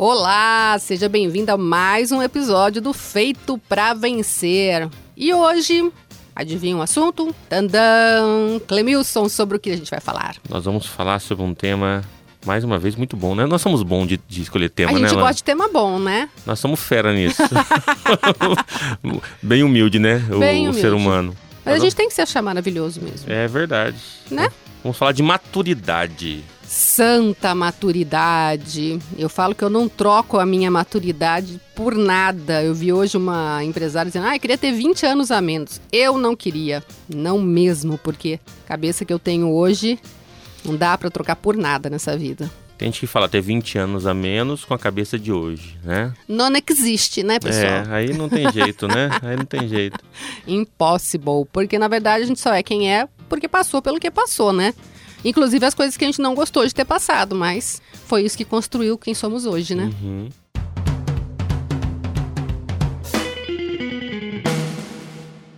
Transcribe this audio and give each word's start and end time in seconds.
Olá, 0.00 0.76
seja 0.78 1.08
bem-vindo 1.08 1.50
a 1.50 1.56
mais 1.56 2.12
um 2.12 2.22
episódio 2.22 2.80
do 2.80 2.92
Feito 2.92 3.58
para 3.68 3.92
Vencer. 3.94 4.88
E 5.16 5.34
hoje, 5.34 5.90
adivinha 6.36 6.76
um 6.76 6.80
assunto? 6.80 7.34
Tandam! 7.48 8.60
Clemilson, 8.68 9.28
sobre 9.28 9.56
o 9.56 9.60
que 9.60 9.72
a 9.72 9.76
gente 9.76 9.90
vai 9.90 9.98
falar? 9.98 10.36
Nós 10.48 10.64
vamos 10.64 10.86
falar 10.86 11.18
sobre 11.18 11.44
um 11.44 11.52
tema, 11.52 12.04
mais 12.46 12.62
uma 12.62 12.78
vez, 12.78 12.94
muito 12.94 13.16
bom, 13.16 13.34
né? 13.34 13.44
Nós 13.44 13.60
somos 13.60 13.82
bons 13.82 14.06
de, 14.06 14.20
de 14.28 14.42
escolher 14.42 14.68
tema, 14.70 14.92
a 14.92 14.94
né? 15.00 15.08
gente 15.08 15.16
Lan? 15.16 15.22
gosta 15.22 15.34
de 15.34 15.42
tema 15.42 15.66
bom, 15.68 15.98
né? 15.98 16.28
Nós 16.46 16.60
somos 16.60 16.78
fera 16.78 17.12
nisso. 17.12 17.42
Bem 19.42 19.64
humilde, 19.64 19.98
né? 19.98 20.24
O, 20.30 20.38
Bem 20.38 20.68
o 20.68 20.74
ser 20.74 20.92
humilde. 20.92 21.08
humano. 21.08 21.36
Mas 21.64 21.74
a 21.74 21.78
gente 21.80 21.96
tem 21.96 22.06
que 22.08 22.14
se 22.14 22.22
achar 22.22 22.40
maravilhoso 22.40 23.00
mesmo. 23.00 23.30
É 23.30 23.48
verdade. 23.48 23.98
Né? 24.30 24.48
Vamos 24.80 24.96
falar 24.96 25.10
de 25.10 25.24
maturidade. 25.24 26.44
Santa 26.68 27.54
maturidade. 27.54 28.98
Eu 29.16 29.30
falo 29.30 29.54
que 29.54 29.64
eu 29.64 29.70
não 29.70 29.88
troco 29.88 30.38
a 30.38 30.44
minha 30.44 30.70
maturidade 30.70 31.58
por 31.74 31.94
nada. 31.94 32.62
Eu 32.62 32.74
vi 32.74 32.92
hoje 32.92 33.16
uma 33.16 33.64
empresária 33.64 34.10
dizendo: 34.10 34.26
ah, 34.26 34.36
eu 34.36 34.40
queria 34.40 34.58
ter 34.58 34.70
20 34.70 35.06
anos 35.06 35.30
a 35.30 35.40
menos. 35.40 35.80
Eu 35.90 36.18
não 36.18 36.36
queria. 36.36 36.84
Não 37.08 37.38
mesmo, 37.40 37.96
porque 37.96 38.38
a 38.66 38.68
cabeça 38.68 39.02
que 39.06 39.12
eu 39.12 39.18
tenho 39.18 39.50
hoje 39.50 39.98
não 40.62 40.76
dá 40.76 40.98
pra 40.98 41.08
trocar 41.08 41.36
por 41.36 41.56
nada 41.56 41.88
nessa 41.88 42.14
vida. 42.18 42.50
Tem 42.76 42.88
gente 42.92 43.00
que 43.00 43.06
fala 43.06 43.30
ter 43.30 43.40
20 43.40 43.78
anos 43.78 44.06
a 44.06 44.12
menos 44.12 44.64
com 44.64 44.74
a 44.74 44.78
cabeça 44.78 45.18
de 45.18 45.32
hoje, 45.32 45.74
né? 45.82 46.12
Não 46.28 46.48
existe, 46.68 47.22
né, 47.22 47.40
pessoal? 47.40 47.64
É, 47.64 47.84
aí 47.88 48.12
não 48.12 48.28
tem 48.28 48.52
jeito, 48.52 48.86
né? 48.86 49.08
Aí 49.22 49.36
não 49.36 49.46
tem 49.46 49.66
jeito. 49.66 49.98
Impossible. 50.46 51.46
Porque 51.50 51.78
na 51.78 51.88
verdade 51.88 52.24
a 52.24 52.26
gente 52.26 52.38
só 52.38 52.52
é 52.52 52.62
quem 52.62 52.92
é 52.92 53.08
porque 53.26 53.48
passou 53.48 53.80
pelo 53.80 53.98
que 53.98 54.10
passou, 54.10 54.52
né? 54.52 54.74
Inclusive 55.24 55.64
as 55.64 55.74
coisas 55.74 55.96
que 55.96 56.04
a 56.04 56.08
gente 56.08 56.20
não 56.20 56.34
gostou 56.34 56.66
de 56.66 56.74
ter 56.74 56.84
passado, 56.84 57.34
mas 57.34 57.82
foi 58.06 58.22
isso 58.22 58.36
que 58.36 58.44
construiu 58.44 58.96
quem 58.96 59.14
somos 59.14 59.46
hoje, 59.46 59.74
né? 59.74 59.90
Uhum. 60.02 60.28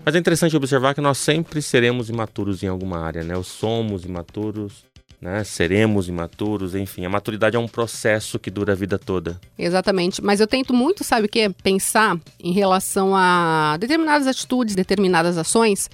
Mas 0.05 0.14
é 0.14 0.19
interessante 0.19 0.56
observar 0.56 0.94
que 0.94 1.00
nós 1.00 1.19
sempre 1.19 1.61
seremos 1.61 2.08
imaturos 2.08 2.62
em 2.62 2.67
alguma 2.67 2.98
área, 2.98 3.22
né? 3.22 3.36
Ou 3.36 3.44
somos 3.44 4.05
imaturos, 4.05 4.84
né? 5.20 5.44
Seremos 5.44 6.08
imaturos, 6.08 6.74
enfim. 6.74 7.05
A 7.05 7.08
maturidade 7.08 7.55
é 7.55 7.58
um 7.58 7.69
processo 7.69 8.39
que 8.39 8.50
dura 8.50 8.72
a 8.72 8.74
vida 8.74 8.98
toda. 8.98 9.39
Exatamente. 9.58 10.22
Mas 10.22 10.41
eu 10.41 10.47
tento 10.47 10.72
muito, 10.72 11.05
sabe 11.05 11.27
o 11.27 11.28
quê? 11.28 11.50
Pensar 11.62 12.19
em 12.42 12.52
relação 12.52 13.14
a 13.14 13.77
determinadas 13.78 14.27
atitudes, 14.27 14.74
determinadas 14.74 15.36
ações, 15.36 15.91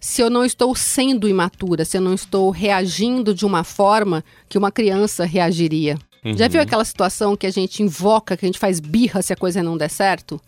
se 0.00 0.22
eu 0.22 0.30
não 0.30 0.44
estou 0.44 0.74
sendo 0.74 1.28
imatura, 1.28 1.84
se 1.84 1.96
eu 1.96 2.00
não 2.00 2.14
estou 2.14 2.50
reagindo 2.50 3.34
de 3.34 3.44
uma 3.44 3.62
forma 3.62 4.24
que 4.48 4.56
uma 4.56 4.72
criança 4.72 5.24
reagiria. 5.24 5.98
Já 6.36 6.48
viu 6.48 6.60
aquela 6.60 6.84
situação 6.84 7.36
que 7.36 7.46
a 7.46 7.50
gente 7.50 7.82
invoca, 7.82 8.36
que 8.36 8.44
a 8.44 8.48
gente 8.48 8.58
faz 8.58 8.78
birra 8.78 9.22
se 9.22 9.32
a 9.32 9.36
coisa 9.36 9.62
não 9.62 9.76
der 9.76 9.88
certo? 9.88 10.40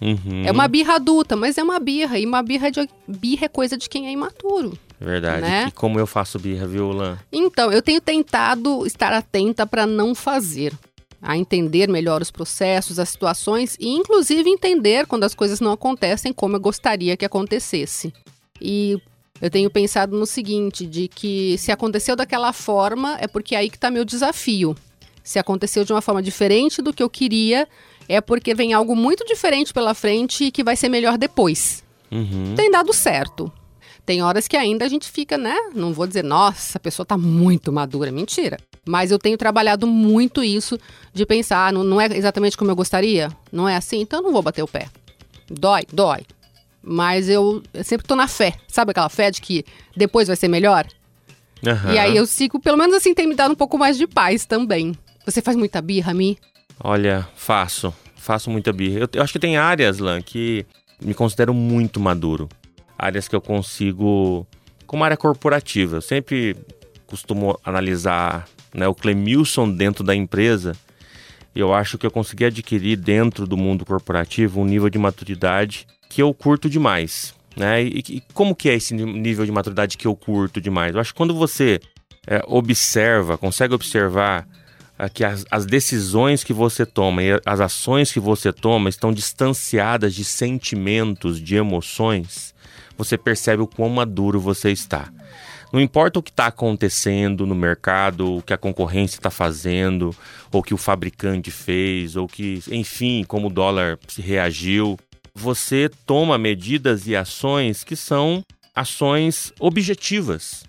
Uhum. 0.00 0.44
É 0.44 0.50
uma 0.50 0.66
birra 0.66 0.94
adulta, 0.94 1.36
mas 1.36 1.58
é 1.58 1.62
uma 1.62 1.78
birra. 1.78 2.18
E 2.18 2.24
uma 2.24 2.42
birra, 2.42 2.70
de, 2.70 2.88
birra 3.06 3.46
é 3.46 3.48
coisa 3.48 3.76
de 3.76 3.88
quem 3.88 4.06
é 4.06 4.12
imaturo. 4.12 4.78
Verdade. 4.98 5.42
né? 5.42 5.66
E 5.68 5.70
como 5.72 5.98
eu 5.98 6.06
faço 6.06 6.38
birra, 6.38 6.66
viu, 6.66 6.90
Lan? 6.90 7.18
Então, 7.32 7.72
eu 7.72 7.82
tenho 7.82 8.00
tentado 8.00 8.86
estar 8.86 9.12
atenta 9.12 9.66
para 9.66 9.86
não 9.86 10.14
fazer, 10.14 10.72
a 11.20 11.36
entender 11.36 11.88
melhor 11.88 12.22
os 12.22 12.30
processos, 12.30 12.98
as 12.98 13.08
situações 13.08 13.76
e, 13.80 13.88
inclusive, 13.88 14.48
entender 14.48 15.06
quando 15.06 15.24
as 15.24 15.34
coisas 15.34 15.60
não 15.60 15.72
acontecem 15.72 16.32
como 16.32 16.56
eu 16.56 16.60
gostaria 16.60 17.16
que 17.16 17.24
acontecesse. 17.24 18.12
E 18.60 19.00
eu 19.40 19.50
tenho 19.50 19.70
pensado 19.70 20.16
no 20.18 20.26
seguinte, 20.26 20.86
de 20.86 21.08
que 21.08 21.56
se 21.58 21.72
aconteceu 21.72 22.14
daquela 22.14 22.52
forma, 22.52 23.16
é 23.20 23.26
porque 23.26 23.54
é 23.54 23.58
aí 23.58 23.70
que 23.70 23.76
está 23.76 23.90
meu 23.90 24.04
desafio. 24.04 24.76
Se 25.22 25.38
aconteceu 25.38 25.84
de 25.84 25.92
uma 25.92 26.00
forma 26.02 26.22
diferente 26.22 26.82
do 26.82 26.92
que 26.92 27.02
eu 27.02 27.08
queria, 27.10 27.68
é 28.08 28.20
porque 28.20 28.54
vem 28.54 28.72
algo 28.72 28.96
muito 28.96 29.24
diferente 29.24 29.72
pela 29.72 29.94
frente 29.94 30.44
e 30.44 30.50
que 30.50 30.64
vai 30.64 30.76
ser 30.76 30.88
melhor 30.88 31.16
depois 31.16 31.84
Uhum. 32.10 32.54
tem 32.56 32.70
dado 32.70 32.92
certo. 32.92 33.52
Tem 34.04 34.22
horas 34.22 34.48
que 34.48 34.56
ainda 34.56 34.84
a 34.84 34.88
gente 34.88 35.08
fica, 35.08 35.38
né? 35.38 35.54
Não 35.72 35.92
vou 35.92 36.06
dizer, 36.06 36.24
nossa, 36.24 36.78
a 36.78 36.80
pessoa 36.80 37.06
tá 37.06 37.16
muito 37.16 37.70
madura. 37.70 38.10
Mentira. 38.10 38.58
Mas 38.84 39.12
eu 39.12 39.18
tenho 39.18 39.36
trabalhado 39.38 39.86
muito 39.86 40.42
isso 40.42 40.76
de 41.12 41.24
pensar, 41.24 41.68
ah, 41.68 41.72
não, 41.72 41.84
não 41.84 42.00
é 42.00 42.06
exatamente 42.06 42.56
como 42.56 42.70
eu 42.70 42.74
gostaria? 42.76 43.30
Não 43.52 43.68
é 43.68 43.76
assim? 43.76 44.00
Então 44.00 44.18
eu 44.18 44.22
não 44.24 44.32
vou 44.32 44.42
bater 44.42 44.62
o 44.64 44.66
pé. 44.68 44.88
Dói, 45.48 45.82
dói. 45.92 46.22
Mas 46.82 47.28
eu, 47.28 47.62
eu 47.74 47.84
sempre 47.84 48.06
tô 48.06 48.16
na 48.16 48.26
fé. 48.26 48.54
Sabe 48.66 48.92
aquela 48.92 49.08
fé 49.08 49.30
de 49.30 49.40
que 49.40 49.64
depois 49.96 50.28
vai 50.28 50.36
ser 50.36 50.48
melhor? 50.48 50.86
Aham. 51.66 51.92
E 51.92 51.98
aí 51.98 52.16
eu 52.16 52.26
sigo, 52.26 52.58
pelo 52.58 52.78
menos 52.78 52.94
assim, 52.94 53.14
tem 53.14 53.26
me 53.26 53.34
dado 53.34 53.52
um 53.52 53.56
pouco 53.56 53.76
mais 53.76 53.98
de 53.98 54.06
paz 54.06 54.46
também. 54.46 54.96
Você 55.26 55.42
faz 55.42 55.56
muita 55.56 55.82
birra, 55.82 56.14
Mi? 56.14 56.38
Olha, 56.82 57.28
faço. 57.34 57.92
Faço 58.16 58.50
muita 58.50 58.72
birra. 58.72 59.00
Eu, 59.00 59.08
eu 59.12 59.22
acho 59.22 59.32
que 59.32 59.38
tem 59.38 59.56
áreas, 59.56 59.98
Lan, 59.98 60.22
que 60.22 60.64
me 61.02 61.12
considero 61.12 61.52
muito 61.52 62.00
maduro. 62.00 62.48
Áreas 62.98 63.28
que 63.28 63.36
eu 63.36 63.40
consigo. 63.40 64.46
Como 64.86 65.04
área 65.04 65.16
corporativa. 65.16 65.98
Eu 65.98 66.02
sempre 66.02 66.56
costumo 67.06 67.58
analisar 67.64 68.48
né, 68.74 68.88
o 68.88 68.94
Clemilson 68.94 69.70
dentro 69.70 70.02
da 70.02 70.14
empresa. 70.14 70.74
Eu 71.54 71.74
acho 71.74 71.98
que 71.98 72.06
eu 72.06 72.10
consegui 72.10 72.44
adquirir 72.44 72.96
dentro 72.96 73.46
do 73.46 73.56
mundo 73.56 73.84
corporativo 73.84 74.60
um 74.60 74.64
nível 74.64 74.88
de 74.88 74.98
maturidade 74.98 75.86
que 76.10 76.20
eu 76.20 76.34
curto 76.34 76.68
demais. 76.68 77.32
Né? 77.56 77.84
E, 77.84 78.04
e 78.08 78.22
como 78.34 78.54
que 78.54 78.68
é 78.68 78.74
esse 78.74 78.92
nível 78.92 79.46
de 79.46 79.52
maturidade 79.52 79.96
que 79.96 80.06
eu 80.06 80.14
curto 80.14 80.60
demais? 80.60 80.94
Eu 80.94 81.00
acho 81.00 81.14
que 81.14 81.16
quando 81.16 81.34
você 81.34 81.80
é, 82.26 82.42
observa, 82.46 83.38
consegue 83.38 83.72
observar 83.72 84.46
ah, 84.98 85.08
que 85.08 85.24
as, 85.24 85.46
as 85.50 85.64
decisões 85.64 86.44
que 86.44 86.52
você 86.52 86.84
toma 86.84 87.22
e 87.22 87.40
as 87.46 87.60
ações 87.60 88.12
que 88.12 88.20
você 88.20 88.52
toma 88.52 88.90
estão 88.90 89.12
distanciadas 89.12 90.14
de 90.14 90.24
sentimentos, 90.24 91.40
de 91.40 91.54
emoções, 91.54 92.54
você 92.98 93.16
percebe 93.16 93.62
o 93.62 93.66
quão 93.68 93.88
maduro 93.88 94.40
você 94.40 94.70
está. 94.70 95.10
Não 95.72 95.80
importa 95.80 96.18
o 96.18 96.22
que 96.22 96.30
está 96.30 96.46
acontecendo 96.46 97.46
no 97.46 97.54
mercado, 97.54 98.38
o 98.38 98.42
que 98.42 98.52
a 98.52 98.58
concorrência 98.58 99.16
está 99.16 99.30
fazendo, 99.30 100.14
ou 100.50 100.62
que 100.62 100.74
o 100.74 100.76
fabricante 100.76 101.52
fez, 101.52 102.16
ou 102.16 102.26
que, 102.26 102.60
enfim, 102.72 103.24
como 103.26 103.46
o 103.46 103.52
dólar 103.52 103.96
reagiu, 104.18 104.98
você 105.40 105.90
toma 106.06 106.36
medidas 106.36 107.06
e 107.06 107.16
ações 107.16 107.82
que 107.82 107.96
são 107.96 108.44
ações 108.74 109.52
objetivas, 109.58 110.64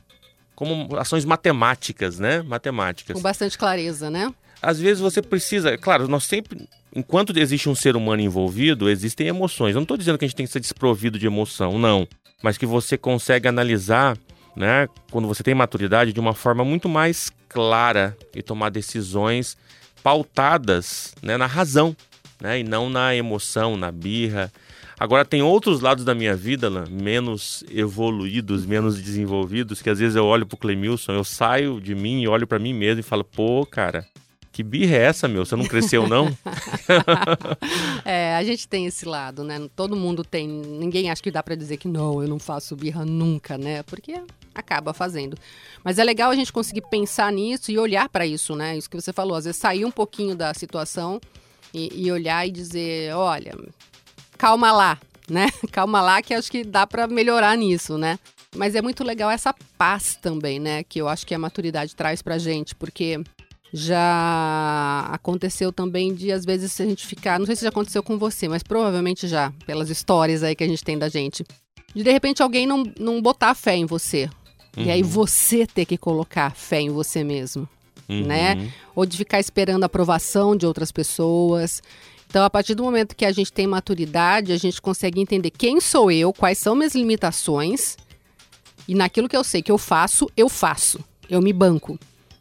como 0.55 0.95
ações 0.97 1.25
matemáticas, 1.25 2.17
né? 2.17 2.41
Matemáticas. 2.41 3.15
Com 3.15 3.21
bastante 3.21 3.57
clareza, 3.57 4.09
né? 4.09 4.33
Às 4.61 4.79
vezes 4.79 4.99
você 4.99 5.21
precisa, 5.21 5.77
claro, 5.77 6.07
nós 6.07 6.23
sempre, 6.23 6.67
enquanto 6.95 7.37
existe 7.37 7.67
um 7.67 7.75
ser 7.75 7.95
humano 7.95 8.21
envolvido, 8.21 8.89
existem 8.89 9.27
emoções. 9.27 9.71
Eu 9.71 9.79
não 9.79 9.83
estou 9.83 9.97
dizendo 9.97 10.17
que 10.17 10.25
a 10.25 10.27
gente 10.27 10.37
tem 10.37 10.45
que 10.45 10.51
ser 10.51 10.59
desprovido 10.59 11.17
de 11.17 11.25
emoção, 11.25 11.79
não. 11.79 12.07
Mas 12.43 12.57
que 12.57 12.65
você 12.65 12.97
consegue 12.97 13.47
analisar, 13.47 14.17
né, 14.55 14.87
quando 15.09 15.27
você 15.27 15.41
tem 15.41 15.55
maturidade, 15.55 16.13
de 16.13 16.19
uma 16.19 16.33
forma 16.33 16.63
muito 16.63 16.87
mais 16.87 17.31
clara 17.49 18.15
e 18.35 18.41
tomar 18.41 18.69
decisões 18.69 19.57
pautadas 20.03 21.13
né, 21.21 21.37
na 21.37 21.47
razão, 21.47 21.95
né, 22.41 22.59
e 22.59 22.63
não 22.63 22.90
na 22.90 23.16
emoção, 23.16 23.78
na 23.78 23.91
birra. 23.91 24.52
Agora, 25.00 25.25
tem 25.25 25.41
outros 25.41 25.81
lados 25.81 26.03
da 26.03 26.13
minha 26.13 26.35
vida, 26.35 26.69
Lan, 26.69 26.85
menos 26.90 27.63
evoluídos, 27.72 28.66
menos 28.66 29.02
desenvolvidos, 29.02 29.81
que 29.81 29.90
às 29.90 30.00
vezes 30.00 30.16
eu 30.16 30.25
olho 30.25 30.46
pro 30.46 30.57
Clemilson, 30.57 31.13
eu 31.13 31.24
saio 31.24 31.79
de 31.79 31.96
mim 31.96 32.22
e 32.22 32.28
olho 32.28 32.46
para 32.46 32.59
mim 32.59 32.74
mesmo 32.74 33.00
e 33.00 33.03
falo, 33.03 33.24
pô, 33.24 33.66
cara, 33.66 34.06
que 34.52 34.62
birra 34.62 34.96
é 34.97 35.03
essa, 35.03 35.28
meu? 35.28 35.46
Você 35.46 35.56
não 35.56 35.66
cresceu, 35.66 36.07
não? 36.07 36.28
É, 38.03 38.35
a 38.35 38.44
gente 38.44 38.68
tem 38.68 38.85
esse 38.85 39.06
lado, 39.06 39.44
né? 39.44 39.69
Todo 39.75 39.96
mundo 39.96 40.23
tem. 40.23 40.47
Ninguém 40.47 41.09
acha 41.09 41.22
que 41.22 41.31
dá 41.31 41.41
pra 41.41 41.56
dizer 41.56 41.78
que 41.78 41.87
não, 41.87 42.22
eu 42.22 42.28
não 42.28 42.40
faço 42.40 42.76
birra 42.76 43.05
nunca, 43.05 43.58
né? 43.58 43.84
Porque 43.84 44.20
acaba 44.53 44.94
fazendo. 44.94 45.37
Mas 45.84 45.99
é 45.99 46.03
legal 46.03 46.32
a 46.32 46.35
gente 46.35 46.52
conseguir 46.52 46.82
pensar 46.90 47.32
nisso 47.32 47.72
e 47.72 47.78
olhar 47.78 48.09
pra 48.09 48.26
isso, 48.26 48.55
né? 48.55 48.78
Isso 48.78 48.90
que 48.90 48.99
você 48.99 49.14
falou, 49.14 49.35
às 49.35 49.46
vezes 49.46 49.59
sair 49.59 49.85
um 49.85 49.91
pouquinho 49.91 50.35
da 50.35 50.53
situação 50.53 51.22
e, 51.73 52.06
e 52.06 52.12
olhar 52.12 52.47
e 52.47 52.52
dizer, 52.52 53.16
olha, 53.16 53.58
calma 54.38 54.72
lá, 54.72 54.97
né? 55.29 55.47
Calma 55.72 56.02
lá 56.02 56.22
que 56.22 56.34
acho 56.34 56.52
que 56.52 56.64
dá 56.64 56.85
pra 56.85 57.08
melhorar 57.08 57.56
nisso, 57.58 57.97
né? 57.97 58.20
Mas 58.56 58.76
é 58.76 58.82
muito 58.82 59.03
legal 59.03 59.29
essa 59.29 59.53
paz 59.78 60.16
também, 60.22 60.59
né? 60.59 60.84
Que 60.84 61.00
eu 61.00 61.08
acho 61.08 61.26
que 61.26 61.34
a 61.34 61.40
maturidade 61.40 61.96
traz 61.96 62.22
pra 62.22 62.38
gente, 62.38 62.76
porque 62.76 63.22
já 63.73 65.08
aconteceu 65.12 65.72
também 65.72 66.14
de, 66.14 66.32
às 66.32 66.44
vezes, 66.44 66.79
a 66.82 66.85
gente 66.85 67.08
ficar. 67.08 67.40
Não 67.40 67.46
sei 67.46 67.56
se 67.56 67.64
já 67.64 67.70
aconteceu 67.70 68.03
com 68.03 68.18
você, 68.18 68.47
mas 68.50 68.62
provavelmente 68.64 69.28
já, 69.28 69.53
pelas 69.66 69.90
histórias 69.90 70.44
aí 70.44 70.56
que 70.56 70.64
a 70.64 70.68
gente 70.68 70.84
tem 70.84 70.97
da 70.97 71.08
gente. 71.08 71.46
De 71.96 72.03
de 72.03 72.12
repente 72.12 72.44
alguém 72.44 72.68
não, 72.68 72.84
não 73.00 73.22
botar 73.22 73.56
fé 73.56 73.76
em 73.76 73.85
você. 73.85 74.29
E 74.78 74.90
aí 74.90 75.03
você 75.03 75.68
ter 75.68 75.85
que 75.85 75.97
colocar 75.97 76.56
fé 76.56 76.79
em 76.82 76.90
você 76.90 77.23
mesmo. 77.23 77.68
Uhum. 78.09 78.25
Né? 78.25 78.71
Ou 78.95 79.05
de 79.05 79.17
ficar 79.17 79.39
esperando 79.39 79.83
a 79.83 79.85
aprovação 79.85 80.55
de 80.55 80.65
outras 80.65 80.91
pessoas. 80.91 81.81
Então, 82.27 82.43
a 82.43 82.49
partir 82.49 82.75
do 82.75 82.83
momento 82.83 83.15
que 83.15 83.25
a 83.25 83.31
gente 83.31 83.51
tem 83.51 83.67
maturidade, 83.67 84.53
a 84.53 84.57
gente 84.57 84.81
consegue 84.81 85.19
entender 85.19 85.49
quem 85.49 85.81
sou 85.81 86.11
eu, 86.11 86.31
quais 86.31 86.57
são 86.57 86.75
minhas 86.75 86.95
limitações. 86.95 87.97
E 88.87 88.95
naquilo 88.95 89.27
que 89.27 89.35
eu 89.35 89.43
sei 89.43 89.61
que 89.61 89.71
eu 89.71 89.77
faço, 89.77 90.29
eu 90.35 90.47
faço. 90.47 90.99
Eu 91.29 91.41
me 91.41 91.51
banco. 91.51 91.99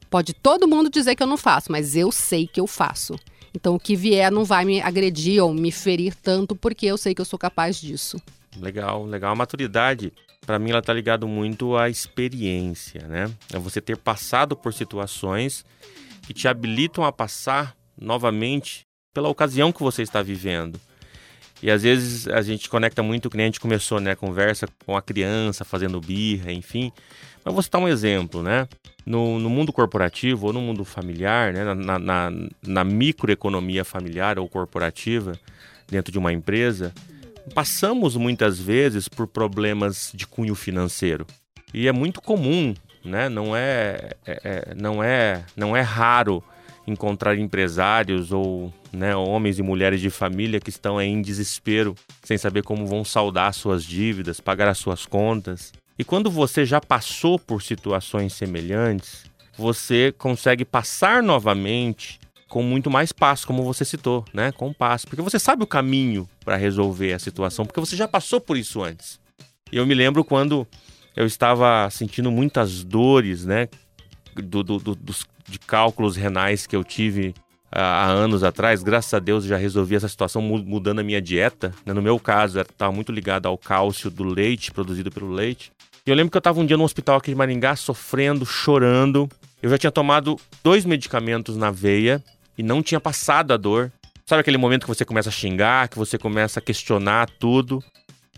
Pode 0.08 0.34
todo 0.34 0.66
mundo 0.66 0.90
dizer 0.90 1.14
que 1.14 1.22
eu 1.22 1.26
não 1.26 1.36
faço, 1.36 1.70
mas 1.70 1.94
eu 1.94 2.10
sei 2.10 2.46
que 2.46 2.60
eu 2.60 2.66
faço. 2.66 3.16
Então 3.54 3.74
o 3.74 3.80
que 3.80 3.96
vier 3.96 4.30
não 4.30 4.44
vai 4.44 4.64
me 4.64 4.80
agredir 4.80 5.42
ou 5.42 5.52
me 5.52 5.70
ferir 5.70 6.14
tanto 6.14 6.54
porque 6.56 6.86
eu 6.86 6.96
sei 6.96 7.14
que 7.14 7.20
eu 7.20 7.24
sou 7.24 7.38
capaz 7.38 7.80
disso. 7.80 8.20
Legal, 8.56 9.04
legal. 9.04 9.32
A 9.32 9.36
maturidade, 9.36 10.12
para 10.44 10.58
mim, 10.58 10.70
ela 10.70 10.82
tá 10.82 10.92
ligado 10.92 11.28
muito 11.28 11.76
à 11.76 11.88
experiência, 11.88 13.06
né? 13.06 13.30
É 13.52 13.58
você 13.58 13.80
ter 13.80 13.96
passado 13.96 14.56
por 14.56 14.72
situações 14.72 15.64
que 16.26 16.34
te 16.34 16.48
habilitam 16.48 17.04
a 17.04 17.12
passar 17.12 17.76
novamente 17.96 18.82
pela 19.12 19.28
ocasião 19.28 19.72
que 19.72 19.82
você 19.82 20.02
está 20.02 20.22
vivendo. 20.22 20.80
E 21.62 21.70
às 21.70 21.82
vezes 21.82 22.26
a 22.28 22.40
gente 22.40 22.70
conecta 22.70 23.02
muito, 23.02 23.26
o 23.26 23.30
cliente 23.30 23.60
começou, 23.60 24.00
né, 24.00 24.14
conversa 24.14 24.66
com 24.86 24.96
a 24.96 25.02
criança 25.02 25.64
fazendo 25.64 26.00
birra, 26.00 26.50
enfim. 26.50 26.90
Mas 27.44 27.52
vou 27.52 27.62
citar 27.62 27.80
um 27.80 27.88
exemplo, 27.88 28.42
né? 28.42 28.66
No, 29.04 29.38
no 29.38 29.50
mundo 29.50 29.72
corporativo 29.72 30.46
ou 30.46 30.52
no 30.52 30.60
mundo 30.60 30.84
familiar, 30.84 31.52
né, 31.52 31.74
na, 31.74 31.98
na, 31.98 32.32
na 32.62 32.84
microeconomia 32.84 33.84
familiar 33.84 34.38
ou 34.38 34.48
corporativa, 34.48 35.38
dentro 35.88 36.12
de 36.12 36.18
uma 36.18 36.32
empresa, 36.32 36.94
passamos 37.50 38.16
muitas 38.16 38.58
vezes 38.58 39.08
por 39.08 39.26
problemas 39.26 40.10
de 40.14 40.26
cunho 40.26 40.54
financeiro. 40.54 41.26
E 41.74 41.86
é 41.86 41.92
muito 41.92 42.20
comum, 42.20 42.74
né? 43.04 43.28
Não 43.28 43.54
é, 43.54 44.12
é, 44.26 44.40
é 44.44 44.74
não 44.74 45.02
é, 45.02 45.44
não 45.56 45.76
é 45.76 45.80
raro 45.80 46.42
encontrar 46.86 47.38
empresários 47.38 48.32
ou 48.32 48.72
né, 48.92 49.14
homens 49.14 49.58
e 49.58 49.62
mulheres 49.62 50.00
de 50.00 50.10
família 50.10 50.60
que 50.60 50.70
estão 50.70 51.00
em 51.00 51.22
desespero, 51.22 51.94
sem 52.24 52.36
saber 52.36 52.62
como 52.62 52.86
vão 52.86 53.04
saldar 53.04 53.52
suas 53.52 53.84
dívidas, 53.84 54.40
pagar 54.40 54.68
as 54.68 54.78
suas 54.78 55.06
contas. 55.06 55.72
E 55.98 56.04
quando 56.04 56.30
você 56.30 56.64
já 56.64 56.80
passou 56.80 57.38
por 57.38 57.62
situações 57.62 58.32
semelhantes, 58.32 59.24
você 59.56 60.12
consegue 60.16 60.64
passar 60.64 61.22
novamente 61.22 62.18
com 62.50 62.64
muito 62.64 62.90
mais 62.90 63.12
passo, 63.12 63.46
como 63.46 63.62
você 63.62 63.84
citou, 63.84 64.24
né? 64.34 64.50
Com 64.50 64.74
passo, 64.74 65.06
porque 65.06 65.22
você 65.22 65.38
sabe 65.38 65.62
o 65.62 65.66
caminho 65.66 66.28
para 66.44 66.56
resolver 66.56 67.12
a 67.12 67.18
situação, 67.18 67.64
porque 67.64 67.78
você 67.78 67.96
já 67.96 68.08
passou 68.08 68.40
por 68.40 68.56
isso 68.58 68.82
antes. 68.82 69.20
Eu 69.72 69.86
me 69.86 69.94
lembro 69.94 70.24
quando 70.24 70.66
eu 71.16 71.24
estava 71.24 71.88
sentindo 71.90 72.30
muitas 72.30 72.82
dores, 72.82 73.46
né? 73.46 73.68
Do, 74.34 74.64
do, 74.64 74.78
do, 74.78 74.94
dos, 74.96 75.24
de 75.48 75.60
cálculos 75.60 76.16
renais 76.16 76.66
que 76.66 76.74
eu 76.74 76.82
tive 76.82 77.34
há 77.70 78.08
anos 78.08 78.42
atrás, 78.42 78.82
graças 78.82 79.14
a 79.14 79.20
Deus 79.20 79.44
já 79.44 79.56
resolvi 79.56 79.94
essa 79.94 80.08
situação 80.08 80.42
mudando 80.42 80.98
a 80.98 81.04
minha 81.04 81.22
dieta. 81.22 81.72
Né? 81.86 81.92
No 81.92 82.02
meu 82.02 82.18
caso, 82.18 82.60
estava 82.60 82.90
muito 82.90 83.12
ligado 83.12 83.46
ao 83.46 83.56
cálcio 83.56 84.10
do 84.10 84.24
leite, 84.24 84.72
produzido 84.72 85.10
pelo 85.10 85.30
leite. 85.30 85.70
E 86.04 86.10
eu 86.10 86.16
lembro 86.16 86.32
que 86.32 86.36
eu 86.36 86.40
estava 86.40 86.58
um 86.58 86.66
dia 86.66 86.76
no 86.76 86.82
hospital 86.82 87.18
aqui 87.18 87.30
de 87.30 87.36
Maringá, 87.36 87.76
sofrendo, 87.76 88.44
chorando. 88.44 89.28
Eu 89.62 89.70
já 89.70 89.78
tinha 89.78 89.92
tomado 89.92 90.36
dois 90.64 90.84
medicamentos 90.84 91.56
na 91.56 91.70
veia 91.70 92.20
e 92.60 92.62
não 92.62 92.82
tinha 92.82 93.00
passado 93.00 93.54
a 93.54 93.56
dor. 93.56 93.90
Sabe 94.26 94.42
aquele 94.42 94.58
momento 94.58 94.82
que 94.82 94.88
você 94.88 95.02
começa 95.02 95.30
a 95.30 95.32
xingar, 95.32 95.88
que 95.88 95.96
você 95.96 96.18
começa 96.18 96.60
a 96.60 96.62
questionar 96.62 97.30
tudo? 97.38 97.82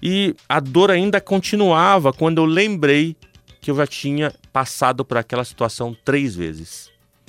E 0.00 0.36
a 0.48 0.60
dor 0.60 0.92
ainda 0.92 1.20
continuava 1.20 2.12
quando 2.12 2.38
eu 2.38 2.44
lembrei 2.44 3.16
que 3.60 3.68
eu 3.68 3.74
já 3.74 3.84
tinha 3.84 4.32
passado 4.52 5.04
por 5.04 5.16
aquela 5.16 5.44
situação 5.44 5.96
três 6.04 6.36
vezes. 6.36 6.88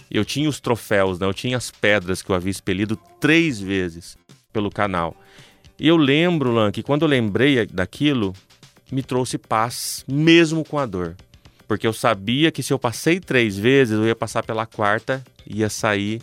Eu 0.09 0.23
tinha 0.23 0.47
os 0.47 0.59
troféus, 0.59 1.17
né? 1.17 1.25
eu 1.25 1.33
tinha 1.33 1.57
as 1.57 1.71
pedras 1.71 2.21
que 2.21 2.29
eu 2.29 2.35
havia 2.35 2.51
expelido 2.51 2.95
três 3.19 3.59
vezes 3.59 4.15
pelo 4.51 4.69
canal. 4.69 5.15
E 5.79 5.87
eu 5.87 5.97
lembro, 5.97 6.51
Lan, 6.51 6.71
que 6.71 6.83
quando 6.83 7.01
eu 7.01 7.07
lembrei 7.07 7.65
daquilo, 7.65 8.33
me 8.91 9.01
trouxe 9.01 9.39
paz, 9.39 10.05
mesmo 10.07 10.63
com 10.63 10.77
a 10.77 10.85
dor. 10.85 11.15
Porque 11.67 11.87
eu 11.87 11.93
sabia 11.93 12.51
que 12.51 12.61
se 12.61 12.71
eu 12.71 12.77
passei 12.77 13.19
três 13.19 13.57
vezes, 13.57 13.97
eu 13.97 14.05
ia 14.05 14.15
passar 14.15 14.43
pela 14.43 14.67
quarta 14.67 15.23
e 15.47 15.61
ia 15.61 15.69
sair 15.71 16.21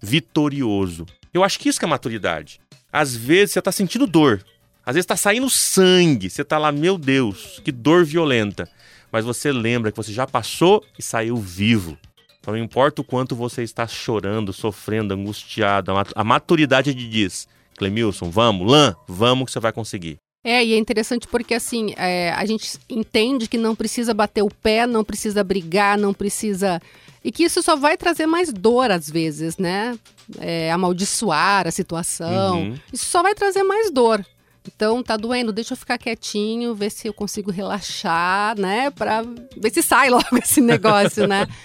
vitorioso. 0.00 1.06
Eu 1.32 1.44
acho 1.44 1.58
que 1.58 1.68
isso 1.68 1.78
que 1.78 1.84
é 1.84 1.88
maturidade. 1.88 2.60
Às 2.92 3.14
vezes 3.14 3.52
você 3.52 3.58
está 3.60 3.70
sentindo 3.70 4.06
dor, 4.06 4.44
às 4.84 4.94
vezes 4.94 5.04
está 5.04 5.16
saindo 5.16 5.48
sangue, 5.48 6.28
você 6.28 6.42
está 6.42 6.58
lá, 6.58 6.72
meu 6.72 6.98
Deus, 6.98 7.60
que 7.64 7.70
dor 7.70 8.04
violenta. 8.04 8.68
Mas 9.12 9.24
você 9.24 9.52
lembra 9.52 9.90
que 9.90 9.96
você 9.96 10.12
já 10.12 10.26
passou 10.26 10.84
e 10.98 11.02
saiu 11.02 11.36
vivo. 11.36 11.98
Então, 12.40 12.54
não 12.54 12.62
importa 12.62 13.02
o 13.02 13.04
quanto 13.04 13.36
você 13.36 13.62
está 13.62 13.86
chorando, 13.86 14.52
sofrendo, 14.52 15.12
angustiado, 15.12 15.92
a 16.14 16.24
maturidade 16.24 16.94
te 16.94 17.08
diz: 17.08 17.46
Clemilson, 17.76 18.30
vamos, 18.30 18.70
Lan, 18.70 18.96
vamos 19.06 19.46
que 19.46 19.52
você 19.52 19.60
vai 19.60 19.72
conseguir. 19.72 20.16
É, 20.42 20.64
e 20.64 20.72
é 20.72 20.78
interessante 20.78 21.28
porque 21.28 21.54
assim, 21.54 21.92
é, 21.96 22.32
a 22.32 22.46
gente 22.46 22.78
entende 22.88 23.46
que 23.46 23.58
não 23.58 23.76
precisa 23.76 24.14
bater 24.14 24.42
o 24.42 24.50
pé, 24.50 24.86
não 24.86 25.04
precisa 25.04 25.44
brigar, 25.44 25.98
não 25.98 26.14
precisa. 26.14 26.80
E 27.22 27.30
que 27.30 27.44
isso 27.44 27.62
só 27.62 27.76
vai 27.76 27.96
trazer 27.96 28.26
mais 28.26 28.50
dor 28.50 28.90
às 28.90 29.10
vezes, 29.10 29.58
né? 29.58 29.98
É, 30.38 30.72
amaldiçoar 30.72 31.66
a 31.66 31.70
situação. 31.70 32.62
Uhum. 32.62 32.78
Isso 32.90 33.04
só 33.04 33.22
vai 33.22 33.34
trazer 33.34 33.62
mais 33.62 33.90
dor. 33.90 34.24
Então 34.66 35.02
tá 35.02 35.16
doendo, 35.16 35.52
deixa 35.52 35.72
eu 35.72 35.76
ficar 35.76 35.96
quietinho, 35.98 36.74
ver 36.74 36.90
se 36.90 37.08
eu 37.08 37.14
consigo 37.14 37.50
relaxar, 37.50 38.58
né? 38.58 38.90
Pra 38.90 39.22
ver 39.56 39.72
se 39.72 39.82
sai 39.82 40.08
logo 40.10 40.38
esse 40.42 40.60
negócio, 40.60 41.26
né? 41.26 41.46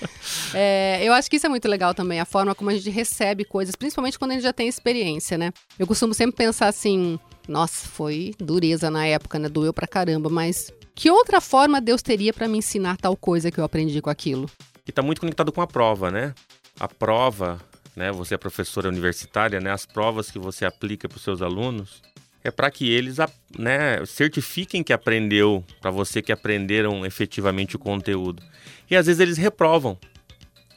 É, 0.54 1.02
eu 1.04 1.14
acho 1.14 1.30
que 1.30 1.36
isso 1.36 1.46
é 1.46 1.50
muito 1.50 1.68
legal 1.68 1.94
também, 1.94 2.20
a 2.20 2.26
forma 2.26 2.56
como 2.56 2.70
a 2.70 2.74
gente 2.74 2.90
recebe 2.90 3.44
coisas, 3.46 3.76
principalmente 3.76 4.18
quando 4.18 4.32
a 4.32 4.34
gente 4.34 4.44
já 4.44 4.54
tem 4.54 4.68
experiência, 4.68 5.38
né? 5.38 5.52
Eu 5.78 5.86
costumo 5.86 6.14
sempre 6.14 6.36
pensar 6.36 6.68
assim, 6.68 7.20
nossa, 7.48 7.88
foi 7.88 8.34
dureza 8.40 8.90
na 8.90 9.06
época, 9.06 9.38
né? 9.40 9.50
Doeu 9.50 9.74
pra 9.74 9.88
caramba, 9.88 10.30
mas 10.30 10.72
que 10.94 11.10
outra 11.10 11.42
forma 11.42 11.82
Deus 11.82 12.02
teria 12.02 12.34
para 12.34 12.48
me 12.48 12.58
ensinar 12.58 12.98
tal 12.98 13.16
coisa 13.16 13.52
que 13.52 13.60
eu 13.60 13.64
aprendi 13.64 14.02
com 14.02 14.10
aquilo? 14.10 14.50
E 14.88 14.92
tá 14.92 15.02
muito 15.02 15.20
conectado 15.20 15.52
com 15.52 15.62
a 15.62 15.68
prova, 15.68 16.12
né? 16.12 16.34
A 16.80 16.88
prova, 16.88 17.60
né? 17.96 18.12
Você 18.12 18.36
é 18.36 18.38
professora 18.38 18.90
universitária, 18.90 19.60
né? 19.60 19.72
As 19.72 19.86
provas 19.86 20.32
que 20.32 20.40
você 20.40 20.66
aplica 20.66 21.08
para 21.08 21.18
os 21.18 21.24
seus 21.24 21.42
alunos 21.42 22.02
é 22.44 22.52
para 22.52 22.70
que 22.70 22.88
eles 22.88 23.18
né, 23.58 24.06
certifiquem 24.06 24.84
que 24.84 24.94
aprendeu, 24.94 25.64
para 25.82 25.90
você 25.90 26.22
que 26.22 26.32
aprenderam 26.32 27.04
efetivamente 27.04 27.76
o 27.76 27.80
conteúdo. 27.80 28.44
E 28.90 28.96
às 28.96 29.08
vezes 29.08 29.20
eles 29.20 29.38
reprovam 29.38 29.98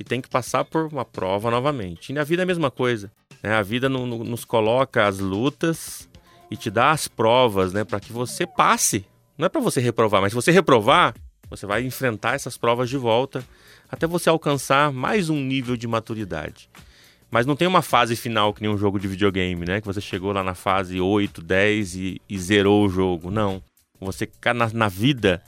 e 0.00 0.04
tem 0.04 0.18
que 0.18 0.30
passar 0.30 0.64
por 0.64 0.86
uma 0.86 1.04
prova 1.04 1.50
novamente. 1.50 2.08
E 2.08 2.14
na 2.14 2.24
vida 2.24 2.40
é 2.40 2.44
a 2.44 2.46
mesma 2.46 2.70
coisa. 2.70 3.12
Né? 3.42 3.52
A 3.52 3.62
vida 3.62 3.86
no, 3.86 4.06
no, 4.06 4.24
nos 4.24 4.46
coloca 4.46 5.06
as 5.06 5.18
lutas 5.18 6.07
e 6.50 6.56
te 6.56 6.70
dá 6.70 6.90
as 6.90 7.08
provas 7.08 7.72
né, 7.72 7.84
para 7.84 8.00
que 8.00 8.12
você 8.12 8.46
passe. 8.46 9.04
Não 9.36 9.46
é 9.46 9.48
para 9.48 9.60
você 9.60 9.80
reprovar, 9.80 10.20
mas 10.20 10.32
se 10.32 10.36
você 10.36 10.50
reprovar, 10.50 11.14
você 11.48 11.66
vai 11.66 11.84
enfrentar 11.84 12.34
essas 12.34 12.56
provas 12.56 12.88
de 12.88 12.96
volta 12.96 13.44
até 13.88 14.06
você 14.06 14.28
alcançar 14.28 14.92
mais 14.92 15.30
um 15.30 15.36
nível 15.36 15.76
de 15.76 15.86
maturidade. 15.86 16.68
Mas 17.30 17.46
não 17.46 17.56
tem 17.56 17.68
uma 17.68 17.82
fase 17.82 18.16
final 18.16 18.54
que 18.54 18.62
nem 18.62 18.70
um 18.70 18.78
jogo 18.78 18.98
de 18.98 19.06
videogame, 19.06 19.66
né? 19.66 19.80
Que 19.80 19.86
você 19.86 20.00
chegou 20.00 20.32
lá 20.32 20.42
na 20.42 20.54
fase 20.54 21.00
8, 21.00 21.42
10 21.42 21.94
e, 21.94 22.22
e 22.28 22.38
zerou 22.38 22.86
o 22.86 22.88
jogo. 22.88 23.30
Não. 23.30 23.62
Você, 24.00 24.28
na, 24.54 24.70
na 24.72 24.88
vida, 24.88 25.42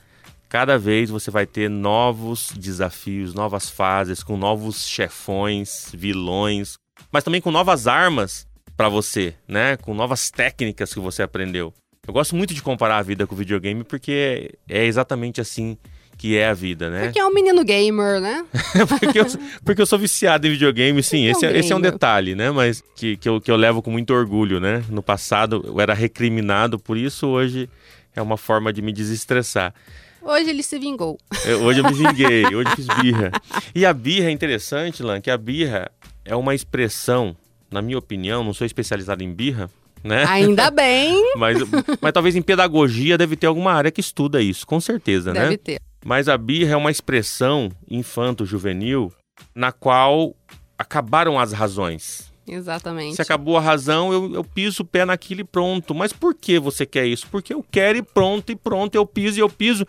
cada 0.48 0.78
vez 0.78 1.08
você 1.08 1.30
vai 1.30 1.46
ter 1.46 1.70
novos 1.70 2.52
desafios, 2.54 3.32
novas 3.32 3.70
fases, 3.70 4.22
com 4.22 4.36
novos 4.36 4.86
chefões, 4.86 5.90
vilões, 5.94 6.76
mas 7.10 7.24
também 7.24 7.40
com 7.40 7.50
novas 7.50 7.86
armas 7.86 8.46
para 8.80 8.88
você, 8.88 9.34
né? 9.46 9.76
Com 9.76 9.92
novas 9.92 10.30
técnicas 10.30 10.94
que 10.94 10.98
você 10.98 11.22
aprendeu. 11.22 11.70
Eu 12.08 12.14
gosto 12.14 12.34
muito 12.34 12.54
de 12.54 12.62
comparar 12.62 12.96
a 12.96 13.02
vida 13.02 13.26
com 13.26 13.34
o 13.34 13.36
videogame 13.36 13.84
porque 13.84 14.54
é 14.66 14.86
exatamente 14.86 15.38
assim 15.38 15.76
que 16.16 16.34
é 16.34 16.48
a 16.48 16.54
vida, 16.54 16.88
né? 16.88 17.04
Porque 17.04 17.18
é 17.18 17.26
um 17.26 17.34
menino 17.34 17.62
gamer, 17.62 18.22
né? 18.22 18.42
porque, 18.88 19.20
eu, 19.20 19.26
porque 19.62 19.82
eu 19.82 19.84
sou 19.84 19.98
viciado 19.98 20.46
em 20.46 20.52
videogame, 20.52 21.02
sim. 21.02 21.26
Esse 21.26 21.44
é, 21.44 21.58
esse 21.58 21.70
é 21.70 21.76
um 21.76 21.80
detalhe, 21.80 22.34
né? 22.34 22.50
Mas 22.50 22.82
que, 22.96 23.18
que, 23.18 23.28
eu, 23.28 23.38
que 23.38 23.50
eu 23.50 23.56
levo 23.56 23.82
com 23.82 23.90
muito 23.90 24.14
orgulho, 24.14 24.58
né? 24.58 24.82
No 24.88 25.02
passado 25.02 25.62
eu 25.62 25.78
era 25.78 25.92
recriminado 25.92 26.78
por 26.78 26.96
isso, 26.96 27.26
hoje 27.26 27.68
é 28.16 28.22
uma 28.22 28.38
forma 28.38 28.72
de 28.72 28.80
me 28.80 28.94
desestressar. 28.94 29.74
Hoje 30.22 30.48
ele 30.48 30.62
se 30.62 30.78
vingou. 30.78 31.18
Eu, 31.44 31.60
é, 31.60 31.62
hoje 31.64 31.80
eu 31.80 31.84
me 31.84 31.92
vinguei, 31.92 32.46
hoje 32.56 32.70
fiz 32.76 32.86
birra. 33.02 33.30
E 33.74 33.84
a 33.84 33.92
birra 33.92 34.28
é 34.28 34.30
interessante, 34.30 35.02
Lan, 35.02 35.20
que 35.20 35.30
a 35.30 35.36
birra 35.36 35.90
é 36.24 36.34
uma 36.34 36.54
expressão, 36.54 37.36
na 37.70 37.80
minha 37.82 37.98
opinião, 37.98 38.42
não 38.42 38.52
sou 38.52 38.66
especializado 38.66 39.22
em 39.22 39.32
birra, 39.32 39.70
né? 40.02 40.24
Ainda 40.28 40.70
bem. 40.72 41.34
mas, 41.36 41.58
mas 42.00 42.12
talvez 42.12 42.36
em 42.36 42.42
pedagogia 42.42 43.16
deve 43.16 43.36
ter 43.36 43.46
alguma 43.46 43.72
área 43.72 43.90
que 43.90 44.00
estuda 44.00 44.40
isso, 44.40 44.66
com 44.66 44.80
certeza, 44.80 45.32
deve 45.32 45.38
né? 45.38 45.50
Deve 45.50 45.58
ter. 45.58 45.80
Mas 46.04 46.28
a 46.28 46.36
birra 46.38 46.72
é 46.72 46.76
uma 46.76 46.90
expressão 46.90 47.70
infanto-juvenil 47.90 49.12
na 49.54 49.70
qual 49.70 50.34
acabaram 50.78 51.38
as 51.38 51.52
razões. 51.52 52.30
Exatamente. 52.48 53.16
Se 53.16 53.22
acabou 53.22 53.56
a 53.56 53.60
razão, 53.60 54.12
eu, 54.12 54.34
eu 54.34 54.42
piso 54.42 54.82
o 54.82 54.86
pé 54.86 55.04
naquilo 55.04 55.42
e 55.42 55.44
pronto. 55.44 55.94
Mas 55.94 56.12
por 56.12 56.34
que 56.34 56.58
você 56.58 56.84
quer 56.84 57.06
isso? 57.06 57.26
Porque 57.30 57.54
eu 57.54 57.64
quero 57.70 57.98
e 57.98 58.02
pronto, 58.02 58.50
e 58.50 58.56
pronto, 58.56 58.94
eu 58.94 59.06
piso 59.06 59.38
e 59.38 59.40
eu 59.40 59.48
piso. 59.48 59.86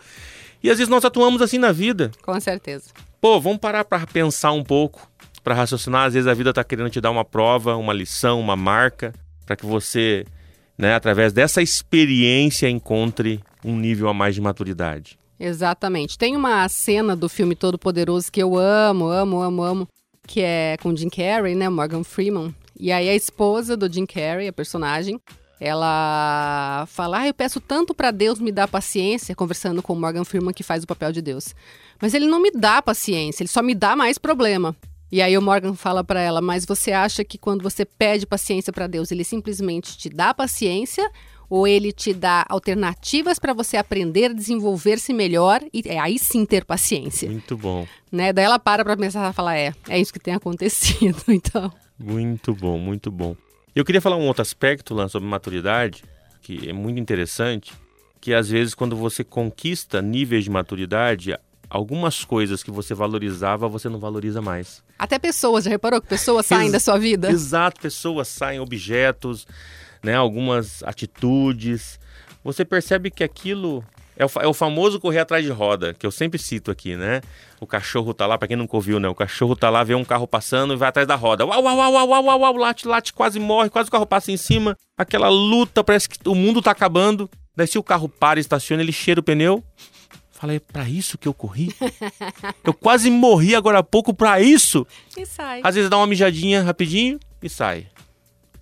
E 0.62 0.70
às 0.70 0.78
vezes 0.78 0.88
nós 0.88 1.04
atuamos 1.04 1.42
assim 1.42 1.58
na 1.58 1.72
vida. 1.72 2.12
Com 2.22 2.38
certeza. 2.38 2.90
Pô, 3.20 3.40
vamos 3.40 3.58
parar 3.58 3.84
para 3.84 4.06
pensar 4.06 4.52
um 4.52 4.62
pouco, 4.62 5.08
para 5.42 5.54
raciocinar. 5.54 6.06
Às 6.06 6.14
vezes 6.14 6.26
a 6.26 6.34
vida 6.34 6.50
está 6.50 6.64
querendo 6.64 6.90
te 6.90 7.00
dar 7.00 7.10
uma 7.10 7.24
prova, 7.24 7.76
uma 7.76 7.92
lição, 7.92 8.40
uma 8.40 8.56
marca, 8.56 9.12
para 9.44 9.56
que 9.56 9.66
você, 9.66 10.24
né, 10.76 10.94
através 10.94 11.32
dessa 11.32 11.62
experiência, 11.62 12.68
encontre 12.68 13.40
um 13.64 13.76
nível 13.76 14.08
a 14.08 14.14
mais 14.14 14.34
de 14.34 14.40
maturidade. 14.40 15.18
Exatamente. 15.38 16.16
Tem 16.16 16.36
uma 16.36 16.68
cena 16.68 17.16
do 17.16 17.28
filme 17.28 17.56
Todo 17.56 17.78
Poderoso 17.78 18.30
que 18.30 18.42
eu 18.42 18.56
amo, 18.56 19.08
amo, 19.08 19.40
amo, 19.40 19.62
amo, 19.62 19.88
que 20.26 20.40
é 20.40 20.76
com 20.80 20.94
Jim 20.94 21.08
Carrey, 21.08 21.54
né, 21.54 21.68
Morgan 21.68 22.04
Freeman, 22.04 22.54
E 22.78 22.92
aí 22.92 23.08
a 23.08 23.14
esposa 23.14 23.76
do 23.76 23.92
Jim 23.92 24.06
Carrey, 24.06 24.48
a 24.48 24.52
personagem, 24.52 25.20
ela 25.60 26.84
fala: 26.88 27.20
ah, 27.20 27.28
eu 27.28 27.34
peço 27.34 27.60
tanto 27.60 27.94
para 27.94 28.10
Deus 28.10 28.38
me 28.38 28.50
dar 28.50 28.68
paciência, 28.68 29.34
conversando 29.34 29.82
com 29.82 29.92
o 29.92 29.96
Morgan 30.00 30.24
Freeman 30.24 30.52
que 30.52 30.62
faz 30.62 30.82
o 30.82 30.86
papel 30.86 31.12
de 31.12 31.22
Deus. 31.22 31.54
Mas 32.00 32.14
ele 32.14 32.26
não 32.26 32.40
me 32.40 32.50
dá 32.50 32.82
paciência, 32.82 33.42
ele 33.42 33.48
só 33.48 33.62
me 33.62 33.74
dá 33.74 33.94
mais 33.94 34.18
problema. 34.18 34.76
E 35.12 35.20
aí 35.20 35.36
o 35.36 35.42
Morgan 35.42 35.74
fala 35.74 36.02
para 36.02 36.22
ela: 36.22 36.40
"Mas 36.40 36.64
você 36.64 36.90
acha 36.90 37.22
que 37.22 37.36
quando 37.36 37.62
você 37.62 37.84
pede 37.84 38.26
paciência 38.26 38.72
para 38.72 38.86
Deus, 38.86 39.12
ele 39.12 39.24
simplesmente 39.24 39.98
te 39.98 40.08
dá 40.08 40.32
paciência 40.32 41.06
ou 41.50 41.68
ele 41.68 41.92
te 41.92 42.14
dá 42.14 42.46
alternativas 42.48 43.38
para 43.38 43.52
você 43.52 43.76
aprender, 43.76 44.32
desenvolver-se 44.32 45.12
melhor 45.12 45.60
e 45.70 45.82
é, 45.84 45.98
aí 45.98 46.18
sim 46.18 46.46
ter 46.46 46.64
paciência?" 46.64 47.30
Muito 47.30 47.58
bom. 47.58 47.86
Né? 48.10 48.32
Daí 48.32 48.46
ela 48.46 48.58
para 48.58 48.82
para 48.82 48.96
pensar 48.96 49.30
e 49.30 49.34
fala: 49.34 49.54
"É, 49.54 49.74
é 49.86 50.00
isso 50.00 50.14
que 50.14 50.18
tem 50.18 50.32
acontecido, 50.32 51.22
então." 51.28 51.70
Muito 51.98 52.54
bom, 52.54 52.78
muito 52.78 53.10
bom. 53.10 53.36
Eu 53.76 53.84
queria 53.84 54.00
falar 54.00 54.16
um 54.16 54.26
outro 54.26 54.40
aspecto 54.40 54.94
lá 54.94 55.08
sobre 55.10 55.28
maturidade, 55.28 56.02
que 56.40 56.70
é 56.70 56.72
muito 56.72 56.98
interessante, 56.98 57.74
que 58.18 58.32
às 58.32 58.48
vezes 58.48 58.74
quando 58.74 58.96
você 58.96 59.22
conquista 59.22 60.00
níveis 60.00 60.44
de 60.44 60.50
maturidade, 60.50 61.36
algumas 61.72 62.22
coisas 62.22 62.62
que 62.62 62.70
você 62.70 62.92
valorizava, 62.92 63.66
você 63.66 63.88
não 63.88 63.98
valoriza 63.98 64.42
mais. 64.42 64.82
Até 64.98 65.18
pessoas, 65.18 65.64
já 65.64 65.70
reparou 65.70 66.02
que 66.02 66.06
pessoas 66.06 66.44
saem 66.44 66.70
da 66.70 66.78
sua 66.78 66.98
vida? 66.98 67.30
Exato, 67.30 67.80
pessoas 67.80 68.28
saem, 68.28 68.60
objetos, 68.60 69.46
né, 70.02 70.14
algumas 70.14 70.82
atitudes. 70.82 71.98
Você 72.44 72.62
percebe 72.62 73.10
que 73.10 73.24
aquilo 73.24 73.82
é 74.14 74.26
o, 74.26 74.30
é 74.42 74.46
o, 74.46 74.52
famoso 74.52 75.00
correr 75.00 75.20
atrás 75.20 75.42
de 75.42 75.50
roda, 75.50 75.94
que 75.94 76.06
eu 76.06 76.10
sempre 76.10 76.38
cito 76.38 76.70
aqui, 76.70 76.94
né? 76.94 77.22
O 77.58 77.66
cachorro 77.66 78.12
tá 78.12 78.26
lá, 78.26 78.36
para 78.36 78.48
quem 78.48 78.56
nunca 78.56 78.76
ouviu, 78.76 79.00
né? 79.00 79.08
O 79.08 79.14
cachorro 79.14 79.56
tá 79.56 79.70
lá, 79.70 79.82
vê 79.82 79.94
um 79.94 80.04
carro 80.04 80.26
passando 80.26 80.74
e 80.74 80.76
vai 80.76 80.90
atrás 80.90 81.08
da 81.08 81.14
roda. 81.14 81.46
Uau, 81.46 81.62
uau, 81.62 81.76
uau, 81.76 82.06
uau, 82.06 82.24
uau, 82.24 82.40
uau, 82.40 82.56
late, 82.56 82.86
late, 82.86 83.14
quase 83.14 83.40
morre, 83.40 83.70
quase 83.70 83.88
o 83.88 83.92
carro 83.92 84.06
passa 84.06 84.30
em 84.30 84.36
cima. 84.36 84.76
Aquela 84.98 85.30
luta, 85.30 85.82
parece 85.82 86.06
que 86.06 86.18
o 86.28 86.34
mundo 86.34 86.60
tá 86.60 86.72
acabando. 86.72 87.30
Daí 87.56 87.66
se 87.66 87.78
o 87.78 87.82
carro 87.82 88.10
para, 88.10 88.38
estaciona, 88.38 88.82
ele 88.82 88.92
cheira 88.92 89.20
o 89.20 89.22
pneu, 89.22 89.64
Falei, 90.42 90.56
é 90.56 90.60
para 90.60 90.88
isso 90.88 91.16
que 91.16 91.28
eu 91.28 91.32
corri? 91.32 91.72
eu 92.64 92.74
quase 92.74 93.08
morri 93.08 93.54
agora 93.54 93.78
há 93.78 93.82
pouco 93.84 94.12
para 94.12 94.40
isso? 94.40 94.84
E 95.16 95.24
sai. 95.24 95.60
Às 95.62 95.76
vezes 95.76 95.88
dá 95.88 95.96
uma 95.96 96.06
mijadinha 96.08 96.64
rapidinho 96.64 97.20
e 97.40 97.48
sai. 97.48 97.86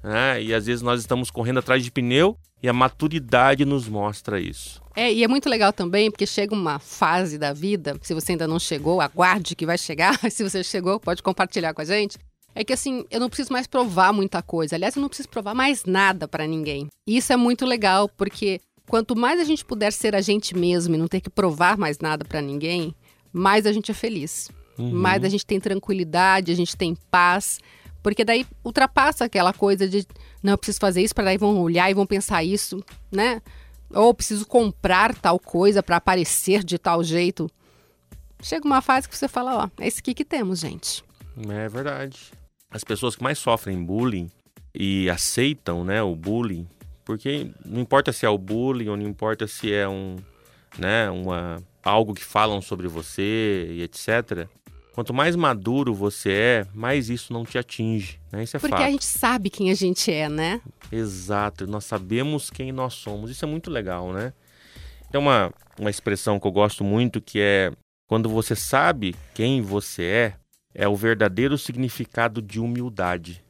É, 0.04 0.42
e 0.42 0.52
às 0.52 0.66
vezes 0.66 0.82
nós 0.82 1.00
estamos 1.00 1.30
correndo 1.30 1.60
atrás 1.60 1.82
de 1.82 1.90
pneu 1.90 2.37
e 2.62 2.68
a 2.68 2.72
maturidade 2.75 3.64
nos 3.64 3.88
mostra 3.88 4.38
isso. 4.38 4.82
É, 4.94 5.10
e 5.10 5.25
é 5.25 5.28
muito 5.28 5.49
legal 5.49 5.72
também, 5.72 6.10
porque 6.10 6.26
chega 6.26 6.54
uma 6.54 6.78
fase 6.78 7.38
da 7.38 7.54
vida, 7.54 7.99
se 8.02 8.12
você 8.12 8.32
ainda 8.32 8.46
não 8.46 8.58
chegou, 8.58 9.00
aguarde 9.00 9.56
que 9.56 9.64
vai 9.64 9.78
chegar. 9.78 10.18
se 10.30 10.46
você 10.46 10.62
chegou, 10.62 11.00
pode 11.00 11.22
compartilhar 11.22 11.72
com 11.72 11.80
a 11.80 11.87
gente. 11.87 12.18
É 12.54 12.62
que 12.62 12.75
assim, 12.75 13.06
eu 13.10 13.20
não 13.20 13.28
preciso 13.28 13.52
mais 13.52 13.66
provar 13.66 14.12
muita 14.12 14.42
coisa. 14.42 14.76
Aliás, 14.76 14.96
eu 14.96 15.00
não 15.00 15.08
preciso 15.08 15.30
provar 15.30 15.54
mais 15.54 15.84
nada 15.87 16.28
para 16.28 16.46
ninguém. 16.46 16.88
E 17.08 17.16
isso 17.16 17.32
é 17.32 17.37
muito 17.37 17.64
legal, 17.64 18.06
porque 18.06 18.60
Quanto 18.90 19.14
mais 19.14 19.38
a 19.38 19.44
gente 19.44 19.64
puder 19.64 19.92
ser 19.92 20.16
a 20.16 20.20
gente 20.20 20.52
mesmo 20.52 20.97
e 20.97 20.99
não 20.99 21.06
ter 21.06 21.20
que 21.20 21.30
provar 21.30 21.78
mais 21.78 22.00
nada 22.00 22.25
para 22.25 22.42
ninguém, 22.42 22.92
mais 23.32 23.64
a 23.64 23.73
gente 23.73 23.92
é 23.92 23.94
feliz. 23.94 24.50
Uhum. 24.76 24.90
Mais 24.90 25.23
a 25.23 25.28
gente 25.28 25.47
tem 25.47 25.61
tranquilidade, 25.61 26.50
a 26.50 26.56
gente 26.56 26.76
tem 26.76 26.97
paz. 27.09 27.61
Porque 28.02 28.25
daí 28.25 28.44
ultrapassa 28.64 29.26
aquela 29.26 29.52
coisa 29.52 29.88
de, 29.88 30.04
não, 30.42 30.54
eu 30.54 30.59
preciso 30.59 30.80
fazer 30.80 31.02
isso, 31.02 31.14
para 31.14 31.26
daí 31.26 31.38
vão 31.38 31.61
olhar 31.61 31.88
e 31.88 31.94
vão 31.94 32.04
pensar 32.04 32.42
isso, 32.42 32.85
né? 33.12 33.40
Ou 33.94 34.12
preciso 34.12 34.44
comprar 34.44 35.14
tal 35.14 35.38
coisa 35.38 35.85
para 35.85 35.99
aparecer 35.99 36.64
de 36.64 36.76
tal 36.76 37.04
jeito. 37.04 37.49
Chega 38.42 38.66
uma 38.66 38.82
fase 38.82 39.09
que 39.09 39.16
você 39.16 39.28
fala, 39.28 39.66
ó, 39.66 39.70
é 39.80 39.87
isso 39.87 40.00
aqui 40.00 40.12
que 40.12 40.25
temos, 40.25 40.59
gente. 40.59 41.04
É 41.49 41.68
verdade. 41.68 42.32
As 42.68 42.82
pessoas 42.82 43.14
que 43.14 43.23
mais 43.23 43.38
sofrem 43.38 43.85
bullying 43.85 44.28
e 44.75 45.09
aceitam, 45.09 45.85
né, 45.85 46.02
o 46.02 46.16
bullying, 46.16 46.66
porque 47.11 47.50
não 47.64 47.81
importa 47.81 48.12
se 48.12 48.25
é 48.25 48.29
o 48.29 48.38
bullying 48.38 48.87
ou 48.87 48.97
não 48.97 49.05
importa 49.05 49.45
se 49.49 49.73
é 49.73 49.88
um, 49.88 50.14
né, 50.79 51.11
uma, 51.11 51.61
algo 51.83 52.14
que 52.14 52.23
falam 52.23 52.62
sobre 52.62 52.87
você 52.87 53.67
e 53.69 53.83
etc. 53.83 54.47
Quanto 54.93 55.12
mais 55.12 55.35
maduro 55.35 55.93
você 55.93 56.31
é, 56.31 56.67
mais 56.73 57.11
isso 57.11 57.33
não 57.33 57.45
te 57.45 57.59
atinge, 57.59 58.21
né? 58.31 58.45
Isso 58.45 58.57
é 58.57 58.61
Porque 58.61 58.76
fato. 58.76 58.85
a 58.85 58.90
gente 58.93 59.05
sabe 59.05 59.50
quem 59.50 59.73
a 59.73 59.75
gente 59.75 60.12
é, 60.12 60.29
né? 60.29 60.61
Exato, 60.93 61.67
nós 61.67 61.85
sabemos 61.85 62.49
quem 62.49 62.71
nós 62.71 62.95
somos. 62.95 63.29
Isso 63.29 63.45
é 63.45 63.49
muito 63.49 63.73
legal, 63.73 64.12
né? 64.12 64.33
Tem 65.11 65.21
uma, 65.21 65.52
uma 65.81 65.90
expressão 65.90 66.38
que 66.38 66.47
eu 66.47 66.52
gosto 66.52 66.85
muito 66.85 67.21
que 67.21 67.40
é 67.40 67.73
quando 68.07 68.29
você 68.29 68.55
sabe 68.55 69.17
quem 69.35 69.61
você 69.61 70.05
é, 70.05 70.35
é 70.73 70.88
o 70.88 70.95
verdadeiro 70.95 71.59
significado 71.59 72.40
de 72.40 72.61
humildade. 72.61 73.43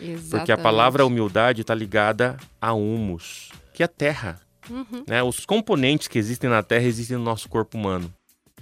Exatamente. 0.00 0.30
Porque 0.30 0.52
a 0.52 0.58
palavra 0.58 1.04
humildade 1.04 1.62
está 1.62 1.74
ligada 1.74 2.36
a 2.60 2.72
humus, 2.72 3.50
que 3.74 3.82
é 3.82 3.86
terra. 3.86 4.40
Uhum. 4.70 5.04
Né? 5.06 5.22
Os 5.22 5.44
componentes 5.44 6.08
que 6.08 6.18
existem 6.18 6.48
na 6.48 6.62
terra 6.62 6.84
existem 6.84 7.16
no 7.16 7.24
nosso 7.24 7.48
corpo 7.48 7.76
humano. 7.76 8.12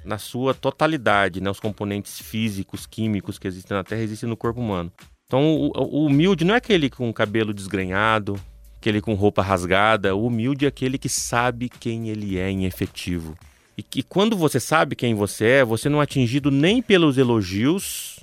Na 0.05 0.19
sua 0.19 0.55
totalidade, 0.55 1.41
né? 1.41 1.51
os 1.51 1.61
componentes 1.61 2.21
físicos, 2.21 2.87
químicos 2.87 3.39
que 3.39 3.49
existem 3.49 3.77
na 3.77 3.83
terra 3.83 4.03
existem 4.03 4.29
no 4.29 4.37
corpo 4.37 4.61
humano. 4.61 4.93
Então, 5.27 5.43
o, 5.43 5.73
o 5.75 6.07
humilde 6.07 6.45
não 6.45 6.55
é 6.55 6.59
aquele 6.59 6.89
com 6.89 7.13
cabelo 7.13 7.53
desgrenhado, 7.53 8.41
aquele 8.79 9.01
com 9.01 9.15
roupa 9.15 9.43
rasgada. 9.43 10.15
O 10.15 10.27
humilde 10.27 10.65
é 10.65 10.69
aquele 10.69 10.97
que 10.97 11.09
sabe 11.09 11.69
quem 11.69 12.09
ele 12.09 12.39
é 12.39 12.49
em 12.49 12.65
efetivo. 12.65 13.37
E, 13.77 13.85
e 13.97 14.03
quando 14.03 14.37
você 14.37 14.61
sabe 14.61 14.95
quem 14.95 15.15
você 15.15 15.45
é, 15.45 15.65
você 15.65 15.89
não 15.89 16.01
é 16.01 16.05
atingido 16.05 16.51
nem 16.53 16.81
pelos 16.81 17.19
elogios 17.19 18.16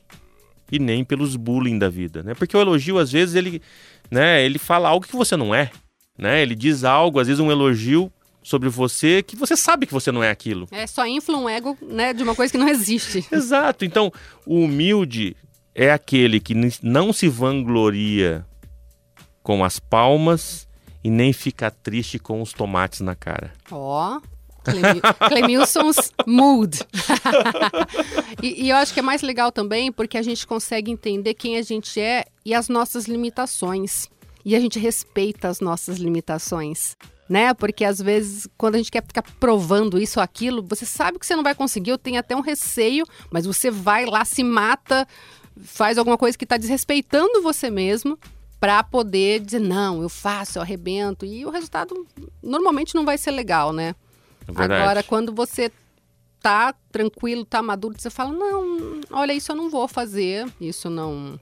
e 0.73 0.79
nem 0.79 1.03
pelos 1.03 1.35
bullying 1.35 1.77
da 1.77 1.87
vida, 1.87 2.23
né? 2.23 2.33
Porque 2.33 2.57
o 2.57 2.59
elogio 2.59 2.97
às 2.97 3.11
vezes 3.11 3.35
ele, 3.35 3.61
né, 4.09 4.43
ele 4.43 4.57
fala 4.57 4.89
algo 4.89 5.05
que 5.05 5.15
você 5.15 5.37
não 5.37 5.53
é, 5.53 5.69
né? 6.17 6.41
Ele 6.41 6.55
diz 6.55 6.83
algo, 6.83 7.19
às 7.19 7.27
vezes 7.27 7.39
um 7.39 7.51
elogio 7.51 8.11
sobre 8.41 8.67
você 8.69 9.21
que 9.21 9.35
você 9.35 9.55
sabe 9.55 9.85
que 9.85 9.93
você 9.93 10.11
não 10.11 10.23
é 10.23 10.31
aquilo. 10.31 10.67
É 10.71 10.87
só 10.87 11.05
infla 11.05 11.37
um 11.37 11.47
ego, 11.47 11.77
né, 11.79 12.11
de 12.11 12.23
uma 12.23 12.33
coisa 12.33 12.51
que 12.51 12.57
não 12.57 12.67
existe. 12.67 13.23
Exato. 13.31 13.85
Então, 13.85 14.11
o 14.47 14.61
humilde 14.61 15.37
é 15.75 15.91
aquele 15.91 16.39
que 16.39 16.55
não 16.81 17.13
se 17.13 17.27
vangloria 17.27 18.43
com 19.43 19.63
as 19.63 19.79
palmas 19.79 20.67
e 21.03 21.09
nem 21.11 21.31
fica 21.33 21.69
triste 21.69 22.17
com 22.17 22.41
os 22.41 22.51
tomates 22.51 23.01
na 23.01 23.13
cara. 23.13 23.53
Ó, 23.69 24.17
oh. 24.17 24.32
Clemilson's 25.27 26.11
Mood. 26.25 26.79
e, 28.41 28.65
e, 28.65 28.69
eu 28.69 28.75
acho 28.77 28.93
que 28.93 28.99
é 28.99 29.03
mais 29.03 29.21
legal 29.21 29.51
também 29.51 29.91
porque 29.91 30.17
a 30.17 30.21
gente 30.21 30.47
consegue 30.47 30.91
entender 30.91 31.33
quem 31.33 31.57
a 31.57 31.61
gente 31.61 31.99
é 31.99 32.25
e 32.45 32.53
as 32.53 32.69
nossas 32.69 33.05
limitações. 33.05 34.09
E 34.45 34.55
a 34.55 34.59
gente 34.59 34.79
respeita 34.79 35.47
as 35.47 35.59
nossas 35.59 35.97
limitações. 35.97 36.95
Né? 37.29 37.53
Porque 37.53 37.85
às 37.85 37.99
vezes, 37.99 38.47
quando 38.57 38.75
a 38.75 38.77
gente 38.77 38.91
quer 38.91 39.03
ficar 39.05 39.23
provando 39.39 39.99
isso 39.99 40.19
ou 40.19 40.23
aquilo, 40.23 40.61
você 40.61 40.85
sabe 40.85 41.17
que 41.17 41.25
você 41.25 41.35
não 41.35 41.43
vai 41.43 41.55
conseguir, 41.55 41.91
eu 41.91 41.97
tenho 41.97 42.19
até 42.19 42.35
um 42.35 42.41
receio, 42.41 43.05
mas 43.31 43.45
você 43.45 43.71
vai 43.71 44.05
lá, 44.05 44.25
se 44.25 44.43
mata, 44.43 45.07
faz 45.63 45.97
alguma 45.97 46.17
coisa 46.17 46.37
que 46.37 46.43
está 46.43 46.57
desrespeitando 46.57 47.41
você 47.41 47.69
mesmo 47.69 48.19
para 48.59 48.81
poder 48.81 49.41
dizer, 49.41 49.59
não, 49.59 50.01
eu 50.01 50.07
faço, 50.07 50.57
eu 50.57 50.61
arrebento. 50.61 51.25
E 51.25 51.45
o 51.45 51.49
resultado 51.49 52.07
normalmente 52.41 52.95
não 52.95 53.03
vai 53.03 53.17
ser 53.17 53.31
legal, 53.31 53.73
né? 53.73 53.93
É 54.47 54.63
Agora, 54.63 55.03
quando 55.03 55.33
você 55.33 55.71
tá 56.41 56.73
tranquilo, 56.91 57.45
tá 57.45 57.61
maduro, 57.61 57.95
você 57.97 58.09
fala: 58.09 58.31
"Não, 58.31 59.01
olha, 59.11 59.33
isso 59.33 59.51
eu 59.51 59.55
não 59.55 59.69
vou 59.69 59.87
fazer, 59.87 60.47
isso 60.59 60.89
não 60.89 61.39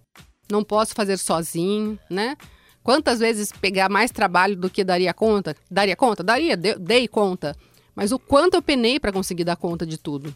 não 0.49 0.63
posso 0.63 0.93
fazer 0.93 1.17
sozinho", 1.17 1.97
né? 2.09 2.35
Quantas 2.83 3.19
vezes 3.19 3.51
pegar 3.51 3.89
mais 3.89 4.11
trabalho 4.11 4.55
do 4.55 4.69
que 4.69 4.83
daria 4.83 5.13
conta? 5.13 5.55
Daria 5.69 5.95
conta? 5.95 6.23
Daria, 6.23 6.57
dei 6.57 7.07
conta. 7.07 7.55
Mas 7.95 8.11
o 8.11 8.17
quanto 8.17 8.55
eu 8.55 8.61
penei 8.61 8.99
para 8.99 9.11
conseguir 9.11 9.43
dar 9.43 9.55
conta 9.55 9.85
de 9.85 9.97
tudo. 9.97 10.35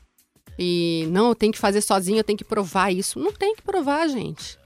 E 0.57 1.07
não, 1.09 1.29
eu 1.29 1.35
tenho 1.35 1.51
que 1.51 1.59
fazer 1.59 1.81
sozinho, 1.81 2.19
eu 2.19 2.23
tenho 2.23 2.37
que 2.37 2.43
provar 2.43 2.91
isso. 2.91 3.19
Não 3.19 3.31
tem 3.31 3.55
que 3.55 3.61
provar, 3.61 4.07
gente. 4.07 4.57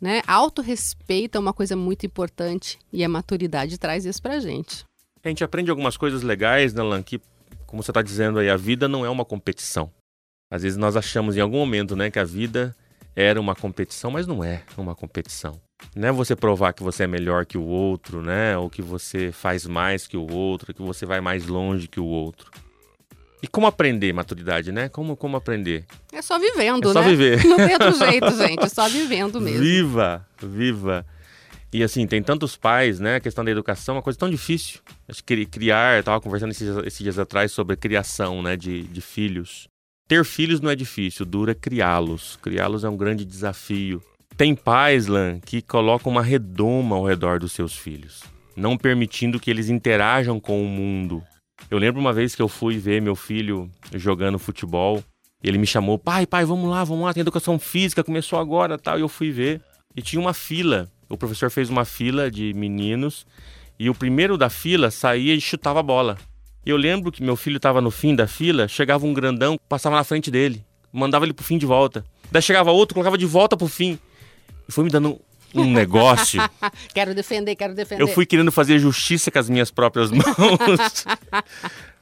Né? 0.00 0.22
Autorrespeito 0.26 1.38
é 1.38 1.40
uma 1.40 1.54
coisa 1.54 1.74
muito 1.74 2.04
importante 2.04 2.78
e 2.92 3.02
a 3.02 3.08
maturidade 3.08 3.78
traz 3.78 4.04
isso 4.04 4.20
pra 4.20 4.38
gente. 4.40 4.84
A 5.26 5.28
gente 5.28 5.42
aprende 5.42 5.70
algumas 5.70 5.96
coisas 5.96 6.22
legais, 6.22 6.72
né, 6.72 6.84
Lan? 6.84 7.02
Que, 7.02 7.20
como 7.66 7.82
você 7.82 7.90
está 7.90 8.00
dizendo 8.00 8.38
aí, 8.38 8.48
a 8.48 8.56
vida 8.56 8.86
não 8.86 9.04
é 9.04 9.10
uma 9.10 9.24
competição. 9.24 9.90
Às 10.48 10.62
vezes 10.62 10.78
nós 10.78 10.96
achamos 10.96 11.36
em 11.36 11.40
algum 11.40 11.58
momento, 11.58 11.96
né, 11.96 12.12
que 12.12 12.18
a 12.20 12.24
vida 12.24 12.76
era 13.16 13.40
uma 13.40 13.56
competição, 13.56 14.08
mas 14.12 14.24
não 14.24 14.44
é 14.44 14.62
uma 14.78 14.94
competição. 14.94 15.60
Não 15.96 16.08
é 16.08 16.12
você 16.12 16.36
provar 16.36 16.72
que 16.72 16.82
você 16.84 17.02
é 17.02 17.06
melhor 17.08 17.44
que 17.44 17.58
o 17.58 17.64
outro, 17.64 18.22
né? 18.22 18.56
Ou 18.56 18.70
que 18.70 18.80
você 18.80 19.32
faz 19.32 19.66
mais 19.66 20.06
que 20.06 20.16
o 20.16 20.32
outro, 20.32 20.72
que 20.72 20.80
você 20.80 21.04
vai 21.04 21.20
mais 21.20 21.46
longe 21.46 21.88
que 21.88 21.98
o 21.98 22.06
outro. 22.06 22.48
E 23.42 23.48
como 23.48 23.66
aprender 23.66 24.12
maturidade, 24.12 24.70
né? 24.70 24.88
Como, 24.88 25.16
como 25.16 25.36
aprender? 25.36 25.86
É 26.12 26.22
só 26.22 26.38
vivendo, 26.38 26.88
é 26.88 26.92
só 26.92 27.02
né? 27.02 27.08
viver. 27.08 27.44
Não 27.44 27.56
tem 27.56 27.72
outro 27.72 27.98
jeito, 27.98 28.30
gente. 28.36 28.64
É 28.64 28.68
só 28.68 28.88
vivendo 28.88 29.40
mesmo. 29.40 29.60
Viva, 29.60 30.26
viva. 30.40 31.04
E 31.72 31.82
assim, 31.82 32.06
tem 32.06 32.22
tantos 32.22 32.56
pais, 32.56 33.00
né? 33.00 33.16
A 33.16 33.20
questão 33.20 33.44
da 33.44 33.50
educação 33.50 33.94
é 33.94 33.96
uma 33.96 34.02
coisa 34.02 34.18
tão 34.18 34.30
difícil. 34.30 34.80
Acho 35.08 35.22
que 35.22 35.44
criar, 35.46 35.98
eu 35.98 36.04
tava 36.04 36.20
conversando 36.20 36.52
esses, 36.52 36.68
esses 36.84 36.98
dias 36.98 37.18
atrás 37.18 37.52
sobre 37.52 37.74
a 37.74 37.76
criação, 37.76 38.42
né, 38.42 38.56
de, 38.56 38.82
de 38.84 39.00
filhos. 39.00 39.68
Ter 40.08 40.24
filhos 40.24 40.60
não 40.60 40.70
é 40.70 40.76
difícil, 40.76 41.26
dura 41.26 41.52
é 41.52 41.54
criá-los. 41.54 42.38
Criá-los 42.40 42.84
é 42.84 42.88
um 42.88 42.96
grande 42.96 43.24
desafio. 43.24 44.00
Tem 44.36 44.54
pais, 44.54 45.06
Lan, 45.06 45.40
que 45.40 45.60
colocam 45.60 46.12
uma 46.12 46.22
redoma 46.22 46.94
ao 46.94 47.04
redor 47.04 47.40
dos 47.40 47.52
seus 47.52 47.74
filhos, 47.74 48.22
não 48.54 48.76
permitindo 48.76 49.40
que 49.40 49.50
eles 49.50 49.68
interajam 49.68 50.38
com 50.38 50.62
o 50.62 50.68
mundo. 50.68 51.22
Eu 51.70 51.78
lembro 51.78 52.00
uma 52.00 52.12
vez 52.12 52.34
que 52.34 52.42
eu 52.42 52.48
fui 52.48 52.78
ver 52.78 53.00
meu 53.00 53.16
filho 53.16 53.70
jogando 53.94 54.38
futebol, 54.38 55.02
ele 55.42 55.58
me 55.58 55.66
chamou, 55.66 55.98
pai, 55.98 56.26
pai, 56.26 56.44
vamos 56.44 56.68
lá, 56.68 56.84
vamos 56.84 57.04
lá, 57.04 57.14
tem 57.14 57.20
educação 57.22 57.58
física, 57.58 58.04
começou 58.04 58.38
agora 58.38 58.78
tal. 58.78 58.98
E 58.98 59.00
eu 59.00 59.08
fui 59.08 59.30
ver, 59.30 59.60
e 59.94 60.02
tinha 60.02 60.20
uma 60.20 60.34
fila. 60.34 60.88
O 61.08 61.16
professor 61.16 61.50
fez 61.50 61.70
uma 61.70 61.84
fila 61.84 62.30
de 62.30 62.52
meninos, 62.54 63.26
e 63.78 63.88
o 63.90 63.94
primeiro 63.94 64.36
da 64.36 64.48
fila 64.48 64.90
saía 64.90 65.34
e 65.34 65.40
chutava 65.40 65.80
a 65.80 65.82
bola. 65.82 66.16
Eu 66.64 66.76
lembro 66.76 67.12
que 67.12 67.22
meu 67.22 67.36
filho 67.36 67.58
estava 67.58 67.80
no 67.80 67.90
fim 67.90 68.14
da 68.14 68.26
fila, 68.26 68.66
chegava 68.66 69.06
um 69.06 69.14
grandão, 69.14 69.56
passava 69.68 69.94
na 69.96 70.02
frente 70.02 70.30
dele, 70.30 70.64
mandava 70.92 71.24
ele 71.24 71.32
pro 71.32 71.44
fim 71.44 71.58
de 71.58 71.66
volta. 71.66 72.04
Daí 72.30 72.42
chegava 72.42 72.72
outro, 72.72 72.94
colocava 72.94 73.16
de 73.16 73.26
volta 73.26 73.56
pro 73.56 73.68
fim. 73.68 73.98
E 74.68 74.72
foi 74.72 74.82
me 74.82 74.90
dando 74.90 75.20
um 75.54 75.70
negócio. 75.70 76.40
quero 76.92 77.14
defender, 77.14 77.54
quero 77.54 77.74
defender. 77.74 78.02
Eu 78.02 78.08
fui 78.08 78.26
querendo 78.26 78.50
fazer 78.50 78.78
justiça 78.78 79.30
com 79.30 79.38
as 79.38 79.48
minhas 79.48 79.70
próprias 79.70 80.10
mãos. 80.12 81.04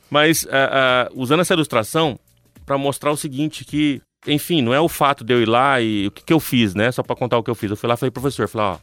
Mas 0.09 0.45
uh, 0.45 0.49
uh, 0.49 1.21
usando 1.21 1.41
essa 1.41 1.53
ilustração 1.53 2.19
para 2.65 2.79
mostrar 2.79 3.11
o 3.13 3.17
seguinte, 3.17 3.65
que, 3.65 4.01
enfim, 4.27 4.63
não 4.63 4.73
é 4.73 4.81
o 4.81 4.89
fato 4.89 5.25
de 5.25 5.35
eu 5.35 5.43
ir 5.43 5.49
lá 5.49 5.81
e 5.81 6.07
o 6.07 6.11
que, 6.11 6.25
que 6.25 6.33
eu 6.33 6.41
fiz, 6.41 6.75
né? 6.75 6.91
Só 6.91 7.03
para 7.03 7.17
contar 7.17 7.37
o 7.37 7.43
que 7.43 7.51
eu 7.51 7.55
fiz. 7.55 7.71
Eu 7.71 7.77
fui 7.77 7.89
lá 7.89 7.95
e 7.95 7.99
falei, 7.99 8.11
professor, 8.11 8.49
falei, 8.49 8.69
ó, 8.69 8.79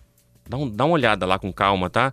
dá, 0.51 0.57
um, 0.57 0.69
dá 0.69 0.85
uma 0.85 0.93
olhada 0.93 1.25
lá 1.25 1.39
com 1.39 1.51
calma, 1.51 1.89
tá? 1.89 2.11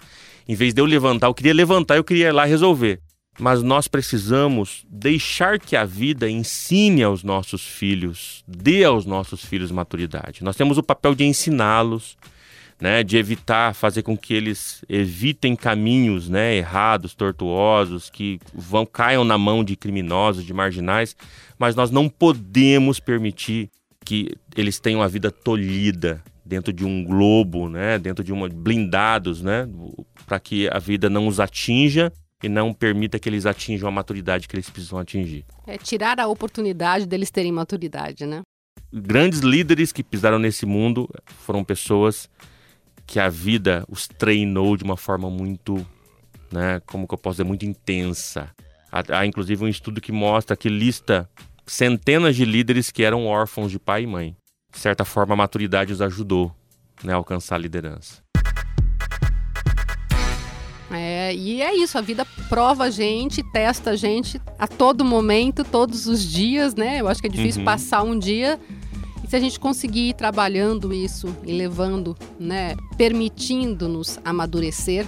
Em 0.48 0.54
vez 0.54 0.72
de 0.72 0.80
eu 0.80 0.86
levantar, 0.86 1.26
eu 1.26 1.34
queria 1.34 1.52
levantar, 1.52 1.96
eu 1.96 2.04
queria 2.04 2.28
ir 2.28 2.32
lá 2.32 2.44
resolver 2.44 3.00
mas 3.38 3.62
nós 3.62 3.86
precisamos 3.86 4.84
deixar 4.90 5.58
que 5.60 5.76
a 5.76 5.84
vida 5.84 6.28
ensine 6.28 7.02
aos 7.02 7.22
nossos 7.22 7.64
filhos, 7.64 8.42
dê 8.46 8.82
aos 8.84 9.06
nossos 9.06 9.44
filhos 9.44 9.70
maturidade. 9.70 10.42
Nós 10.42 10.56
temos 10.56 10.76
o 10.76 10.82
papel 10.82 11.14
de 11.14 11.24
ensiná-los, 11.24 12.16
né, 12.80 13.02
de 13.02 13.16
evitar, 13.16 13.74
fazer 13.74 14.02
com 14.02 14.16
que 14.16 14.34
eles 14.34 14.84
evitem 14.88 15.54
caminhos 15.54 16.28
né, 16.28 16.56
errados, 16.56 17.14
tortuosos, 17.14 18.10
que 18.10 18.40
vão 18.52 18.84
caiam 18.84 19.24
na 19.24 19.38
mão 19.38 19.64
de 19.64 19.76
criminosos, 19.76 20.44
de 20.44 20.52
marginais, 20.52 21.16
mas 21.58 21.74
nós 21.74 21.90
não 21.90 22.08
podemos 22.08 23.00
permitir 23.00 23.70
que 24.04 24.30
eles 24.56 24.80
tenham 24.80 25.02
a 25.02 25.08
vida 25.08 25.30
tolhida 25.30 26.22
dentro 26.48 26.72
de 26.72 26.84
um 26.84 27.04
globo, 27.04 27.68
né, 27.68 27.98
dentro 27.98 28.24
de 28.24 28.32
uma 28.32 28.48
blindados, 28.48 29.42
né, 29.42 29.68
para 30.26 30.40
que 30.40 30.66
a 30.68 30.78
vida 30.78 31.10
não 31.10 31.26
os 31.26 31.38
atinja 31.38 32.10
e 32.42 32.48
não 32.48 32.72
permita 32.72 33.18
que 33.18 33.28
eles 33.28 33.44
atinjam 33.44 33.86
a 33.86 33.92
maturidade 33.92 34.48
que 34.48 34.56
eles 34.56 34.70
precisam 34.70 34.98
atingir. 34.98 35.44
É 35.66 35.76
tirar 35.76 36.18
a 36.18 36.26
oportunidade 36.26 37.06
deles 37.06 37.30
terem 37.30 37.52
maturidade, 37.52 38.24
né? 38.24 38.40
Grandes 38.90 39.40
líderes 39.40 39.92
que 39.92 40.02
pisaram 40.02 40.38
nesse 40.38 40.64
mundo 40.64 41.06
foram 41.40 41.62
pessoas 41.62 42.30
que 43.06 43.20
a 43.20 43.28
vida 43.28 43.84
os 43.86 44.08
treinou 44.08 44.74
de 44.76 44.84
uma 44.84 44.96
forma 44.96 45.28
muito, 45.28 45.86
né, 46.50 46.80
como 46.86 47.06
que 47.06 47.12
eu 47.12 47.18
posso 47.18 47.34
dizer, 47.34 47.44
muito 47.44 47.66
intensa. 47.66 48.50
Há, 48.90 49.18
há 49.18 49.26
inclusive 49.26 49.62
um 49.62 49.68
estudo 49.68 50.00
que 50.00 50.12
mostra 50.12 50.56
que 50.56 50.70
lista 50.70 51.28
centenas 51.66 52.36
de 52.36 52.46
líderes 52.46 52.90
que 52.90 53.02
eram 53.02 53.26
órfãos 53.26 53.70
de 53.70 53.78
pai 53.78 54.04
e 54.04 54.06
mãe. 54.06 54.36
De 54.72 54.78
certa 54.78 55.04
forma, 55.04 55.34
a 55.34 55.36
maturidade 55.36 55.92
os 55.92 56.02
ajudou 56.02 56.54
né, 57.02 57.12
a 57.12 57.16
alcançar 57.16 57.56
a 57.56 57.58
liderança. 57.58 58.22
É, 60.90 61.34
e 61.34 61.60
é 61.60 61.74
isso, 61.74 61.98
a 61.98 62.00
vida 62.00 62.24
prova 62.48 62.84
a 62.84 62.90
gente, 62.90 63.42
testa 63.42 63.90
a 63.90 63.96
gente 63.96 64.40
a 64.58 64.66
todo 64.66 65.04
momento, 65.04 65.62
todos 65.62 66.06
os 66.06 66.22
dias, 66.22 66.74
né? 66.74 67.00
Eu 67.00 67.08
acho 67.08 67.20
que 67.20 67.26
é 67.26 67.30
difícil 67.30 67.60
uhum. 67.60 67.66
passar 67.66 68.02
um 68.02 68.18
dia. 68.18 68.58
E 69.22 69.28
se 69.28 69.36
a 69.36 69.40
gente 69.40 69.60
conseguir 69.60 70.10
ir 70.10 70.14
trabalhando 70.14 70.92
isso 70.92 71.34
e 71.44 71.52
levando, 71.52 72.16
né, 72.40 72.74
permitindo-nos 72.96 74.18
amadurecer, 74.24 75.06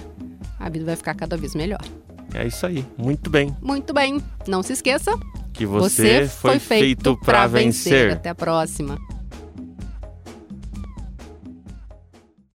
a 0.59 0.69
vida 0.69 0.85
vai 0.85 0.95
ficar 0.95 1.15
cada 1.15 1.35
vez 1.35 1.55
melhor. 1.55 1.81
É 2.33 2.45
isso 2.45 2.65
aí, 2.65 2.85
muito 2.97 3.29
bem. 3.29 3.55
Muito 3.61 3.91
bem. 3.91 4.21
Não 4.47 4.61
se 4.61 4.73
esqueça 4.73 5.11
que 5.51 5.65
você, 5.65 6.27
você 6.27 6.27
foi, 6.27 6.51
foi 6.51 6.59
feito 6.59 7.17
para 7.17 7.47
vencer. 7.47 7.93
vencer. 7.93 8.11
Até 8.13 8.29
a 8.29 8.35
próxima. 8.35 8.99